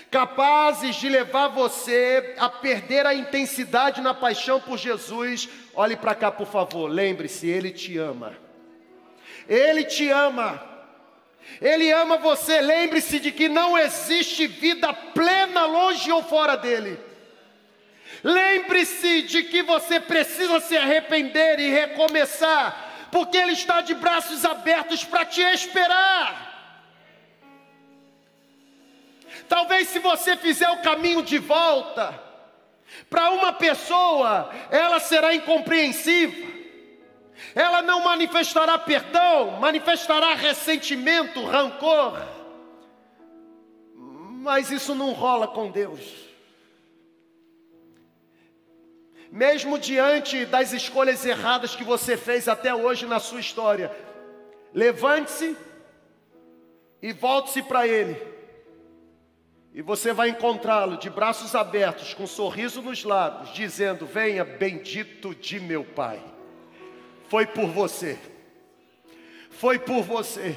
capazes 0.09 0.95
de 0.95 1.09
levar 1.09 1.47
você 1.49 2.35
a 2.37 2.49
perder 2.49 3.05
a 3.05 3.13
intensidade 3.13 4.01
na 4.01 4.13
paixão 4.13 4.59
por 4.59 4.77
Jesus, 4.77 5.49
olhe 5.73 5.95
para 5.95 6.15
cá, 6.15 6.31
por 6.31 6.47
favor, 6.47 6.87
lembre-se, 6.87 7.47
Ele 7.47 7.71
te 7.71 7.97
ama. 7.97 8.35
Ele 9.47 9.83
te 9.83 10.09
ama. 10.09 10.73
Ele 11.61 11.91
ama 11.91 12.17
você. 12.17 12.61
Lembre-se 12.61 13.19
de 13.19 13.31
que 13.31 13.49
não 13.49 13.77
existe 13.77 14.47
vida 14.47 14.93
plena 14.93 15.65
longe 15.65 16.11
ou 16.11 16.23
fora 16.23 16.55
dele. 16.55 16.99
Lembre-se 18.23 19.23
de 19.23 19.43
que 19.43 19.61
você 19.61 19.99
precisa 19.99 20.59
se 20.61 20.77
arrepender 20.77 21.59
e 21.59 21.69
recomeçar, 21.69 23.09
porque 23.11 23.37
Ele 23.37 23.51
está 23.51 23.81
de 23.81 23.93
braços 23.93 24.45
abertos 24.45 25.03
para 25.03 25.25
te 25.25 25.41
esperar. 25.41 26.52
Talvez 29.53 29.89
se 29.89 29.99
você 29.99 30.35
fizer 30.35 30.67
o 30.71 30.81
caminho 30.81 31.21
de 31.21 31.37
volta, 31.37 32.19
para 33.07 33.29
uma 33.29 33.53
pessoa, 33.53 34.49
ela 34.71 34.99
será 34.99 35.35
incompreensiva, 35.35 36.51
ela 37.53 37.79
não 37.83 38.03
manifestará 38.03 38.79
perdão, 38.79 39.51
manifestará 39.59 40.33
ressentimento, 40.33 41.45
rancor, 41.45 42.19
mas 43.95 44.71
isso 44.71 44.95
não 44.95 45.11
rola 45.11 45.47
com 45.47 45.69
Deus. 45.69 46.01
Mesmo 49.31 49.77
diante 49.77 50.47
das 50.47 50.73
escolhas 50.73 51.23
erradas 51.27 51.75
que 51.75 51.83
você 51.83 52.17
fez 52.17 52.47
até 52.47 52.73
hoje 52.73 53.05
na 53.05 53.19
sua 53.19 53.39
história, 53.39 53.95
levante-se 54.73 55.55
e 57.03 57.13
volte-se 57.13 57.61
para 57.61 57.87
Ele 57.87 58.32
e 59.73 59.81
você 59.81 60.13
vai 60.13 60.29
encontrá-lo 60.29 60.97
de 60.97 61.09
braços 61.09 61.55
abertos, 61.55 62.13
com 62.13 62.23
um 62.23 62.27
sorriso 62.27 62.79
nos 62.81 63.03
lábios, 63.03 63.51
dizendo: 63.53 64.05
Venha, 64.05 64.45
bendito 64.45 65.33
de 65.33 65.59
meu 65.59 65.83
Pai. 65.83 66.21
Foi 67.27 67.47
por 67.47 67.67
você. 67.67 68.19
Foi 69.49 69.79
por 69.79 70.03
você. 70.03 70.55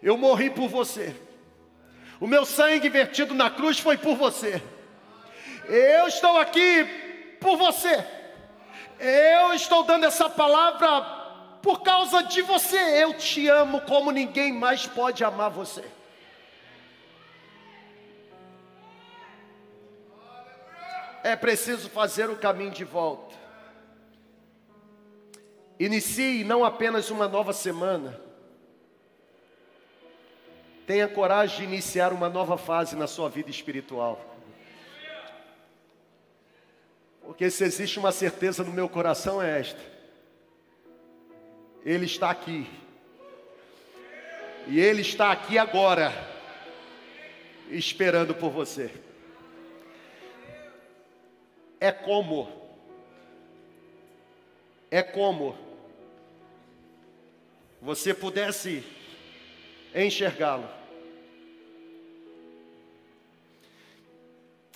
Eu 0.00 0.16
morri 0.16 0.48
por 0.48 0.68
você. 0.68 1.16
O 2.20 2.26
meu 2.28 2.44
sangue 2.44 2.88
vertido 2.88 3.34
na 3.34 3.50
cruz 3.50 3.80
foi 3.80 3.96
por 3.96 4.14
você. 4.14 4.62
Eu 5.66 6.06
estou 6.06 6.36
aqui 6.38 6.84
por 7.40 7.56
você. 7.56 8.06
Eu 9.00 9.54
estou 9.54 9.82
dando 9.82 10.06
essa 10.06 10.30
palavra 10.30 11.00
por 11.62 11.82
causa 11.82 12.22
de 12.22 12.42
você. 12.42 12.76
Eu 13.02 13.14
te 13.14 13.48
amo 13.48 13.80
como 13.80 14.12
ninguém 14.12 14.52
mais 14.52 14.86
pode 14.86 15.24
amar 15.24 15.50
você. 15.50 15.97
É 21.22 21.36
preciso 21.36 21.88
fazer 21.88 22.30
o 22.30 22.36
caminho 22.36 22.70
de 22.70 22.84
volta. 22.84 23.34
Inicie 25.78 26.42
não 26.44 26.64
apenas 26.64 27.10
uma 27.10 27.28
nova 27.28 27.52
semana, 27.52 28.20
tenha 30.86 31.06
coragem 31.06 31.58
de 31.58 31.64
iniciar 31.64 32.12
uma 32.12 32.28
nova 32.28 32.56
fase 32.56 32.96
na 32.96 33.06
sua 33.06 33.28
vida 33.28 33.50
espiritual. 33.50 34.24
Porque 37.22 37.50
se 37.50 37.62
existe 37.62 37.98
uma 37.98 38.10
certeza 38.10 38.64
no 38.64 38.72
meu 38.72 38.88
coração 38.88 39.40
é 39.40 39.60
esta: 39.60 39.80
Ele 41.84 42.06
está 42.06 42.30
aqui, 42.30 42.66
e 44.66 44.80
Ele 44.80 45.02
está 45.02 45.30
aqui 45.30 45.58
agora, 45.58 46.12
esperando 47.70 48.34
por 48.34 48.50
você. 48.50 48.90
É 51.80 51.92
como, 51.92 52.48
é 54.90 55.02
como 55.02 55.56
você 57.80 58.12
pudesse 58.12 58.84
enxergá-lo. 59.94 60.68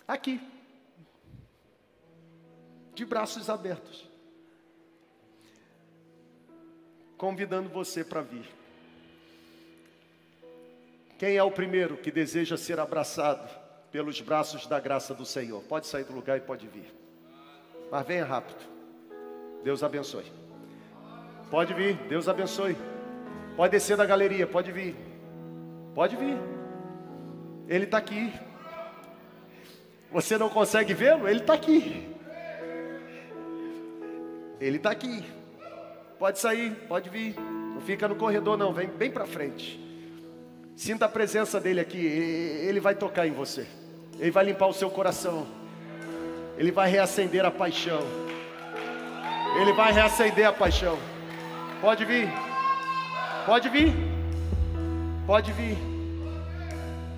Aqui, 0.06 0.40
de 2.94 3.04
braços 3.04 3.48
abertos, 3.48 4.08
convidando 7.16 7.68
você 7.68 8.04
para 8.04 8.20
vir. 8.20 8.46
Quem 11.18 11.36
é 11.36 11.42
o 11.42 11.50
primeiro 11.50 11.96
que 11.96 12.10
deseja 12.10 12.56
ser 12.56 12.78
abraçado 12.78 13.61
pelos 13.92 14.20
braços 14.22 14.66
da 14.66 14.80
graça 14.80 15.14
do 15.14 15.26
Senhor? 15.26 15.62
Pode 15.64 15.86
sair 15.86 16.04
do 16.04 16.14
lugar 16.14 16.38
e 16.38 16.40
pode 16.40 16.66
vir. 16.66 16.92
Mas 17.90 18.06
venha 18.06 18.24
rápido. 18.24 18.64
Deus 19.62 19.82
abençoe. 19.82 20.24
Pode 21.50 21.74
vir, 21.74 21.94
Deus 22.08 22.26
abençoe. 22.26 22.74
Pode 23.54 23.72
descer 23.72 23.96
da 23.96 24.06
galeria, 24.06 24.46
pode 24.46 24.72
vir. 24.72 24.96
Pode 25.94 26.16
vir. 26.16 26.38
Ele 27.68 27.84
está 27.84 27.98
aqui. 27.98 28.32
Você 30.10 30.38
não 30.38 30.48
consegue 30.48 30.94
vê-lo? 30.94 31.28
Ele 31.28 31.40
está 31.40 31.52
aqui. 31.52 32.08
Ele 34.58 34.78
está 34.78 34.90
aqui. 34.90 35.22
Pode 36.18 36.38
sair, 36.38 36.74
pode 36.88 37.10
vir. 37.10 37.38
Não 37.38 37.80
fica 37.82 38.08
no 38.08 38.16
corredor, 38.16 38.56
não. 38.56 38.72
Vem 38.72 38.88
bem 38.88 39.10
para 39.10 39.26
frente. 39.26 39.78
Sinta 40.74 41.04
a 41.04 41.08
presença 41.08 41.60
dele 41.60 41.80
aqui. 41.80 41.98
Ele 41.98 42.80
vai 42.80 42.94
tocar 42.94 43.26
em 43.26 43.32
você. 43.32 43.66
Ele 44.18 44.30
vai 44.30 44.44
limpar 44.44 44.66
o 44.66 44.72
seu 44.72 44.90
coração. 44.90 45.46
Ele 46.56 46.70
vai 46.70 46.88
reacender 46.88 47.44
a 47.44 47.50
paixão. 47.50 48.00
Ele 49.60 49.72
vai 49.72 49.92
reacender 49.92 50.46
a 50.46 50.52
paixão. 50.52 50.98
Pode 51.80 52.04
vir. 52.04 52.28
Pode 53.44 53.68
vir. 53.68 53.94
Pode 55.26 55.52
vir. 55.52 55.78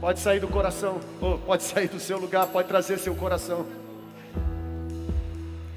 Pode 0.01 0.21
sair 0.21 0.41
do 0.41 0.49
coração. 0.49 1.01
Ou 1.21 1.39
pode 1.39 1.63
sair 1.63 1.89
do 1.89 2.01
seu 2.01 2.19
lugar. 2.19 2.47
Pode 2.47 2.69
trazer 2.69 2.99
seu 2.99 3.15
coração. 3.15 3.67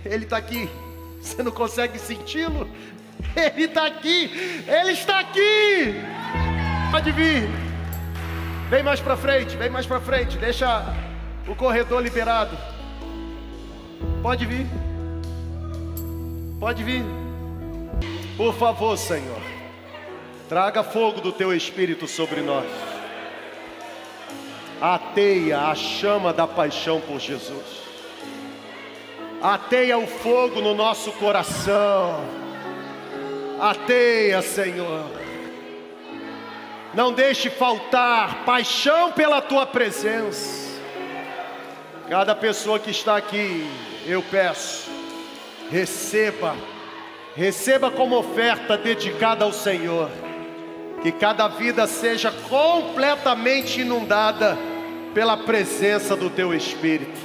Ele 0.06 0.24
está 0.24 0.38
aqui. 0.38 0.70
Você 1.22 1.44
não 1.44 1.52
consegue 1.52 2.00
senti-lo? 2.00 2.70
Ele 3.36 3.66
está 3.66 3.86
aqui. 3.86 4.64
Ele 4.68 4.92
está 4.92 5.20
aqui. 5.20 5.96
Pode 6.92 7.12
vir. 7.12 7.50
Vem 8.70 8.84
mais 8.84 9.00
para 9.00 9.16
frente, 9.16 9.56
vem 9.56 9.70
mais 9.70 9.86
para 9.86 10.00
frente. 10.00 10.38
Deixa 10.38 10.84
o 11.48 11.56
corredor 11.56 12.02
liberado. 12.02 12.58
Pode 14.22 14.46
vir. 14.46 14.68
Pode 16.60 16.84
vir. 16.84 17.04
Por 18.36 18.54
favor, 18.54 18.98
Senhor. 18.98 19.42
Traga 20.50 20.84
fogo 20.84 21.22
do 21.22 21.32
teu 21.32 21.54
espírito 21.56 22.08
sobre 22.08 22.42
nós. 22.42 22.66
Ateia 24.80 25.62
a 25.62 25.76
chama 25.76 26.32
da 26.32 26.46
paixão 26.48 27.02
por 27.02 27.20
Jesus. 27.20 27.82
Ateia 29.42 29.98
o 29.98 30.08
fogo 30.08 30.62
no 30.62 30.74
nosso 30.74 31.12
coração. 31.14 32.24
Ateia, 33.60 34.42
Senhor 34.42 35.18
não 36.98 37.14
deixe 37.14 37.48
faltar 37.52 38.44
paixão 38.44 39.12
pela 39.12 39.40
tua 39.40 39.68
presença. 39.68 40.67
Cada 42.10 42.34
pessoa 42.34 42.80
que 42.80 42.90
está 42.90 43.18
aqui, 43.18 43.70
eu 44.06 44.24
peço, 44.24 44.90
receba, 45.70 46.56
receba 47.36 47.92
como 47.92 48.18
oferta 48.18 48.78
dedicada 48.78 49.44
ao 49.44 49.52
Senhor, 49.52 50.10
que 51.04 51.12
cada 51.12 51.50
vida 51.50 51.86
seja 51.86 52.32
completamente 52.32 53.82
inundada 53.82 54.58
pela 55.14 55.36
presença 55.36 56.16
do 56.16 56.30
teu 56.30 56.54
Espírito. 56.54 57.20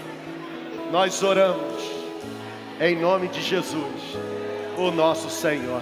Nós 0.90 1.22
oramos 1.22 1.80
em 2.80 2.96
nome 2.96 3.28
de 3.28 3.40
Jesus, 3.40 4.18
o 4.76 4.90
nosso 4.90 5.30
Senhor. 5.30 5.80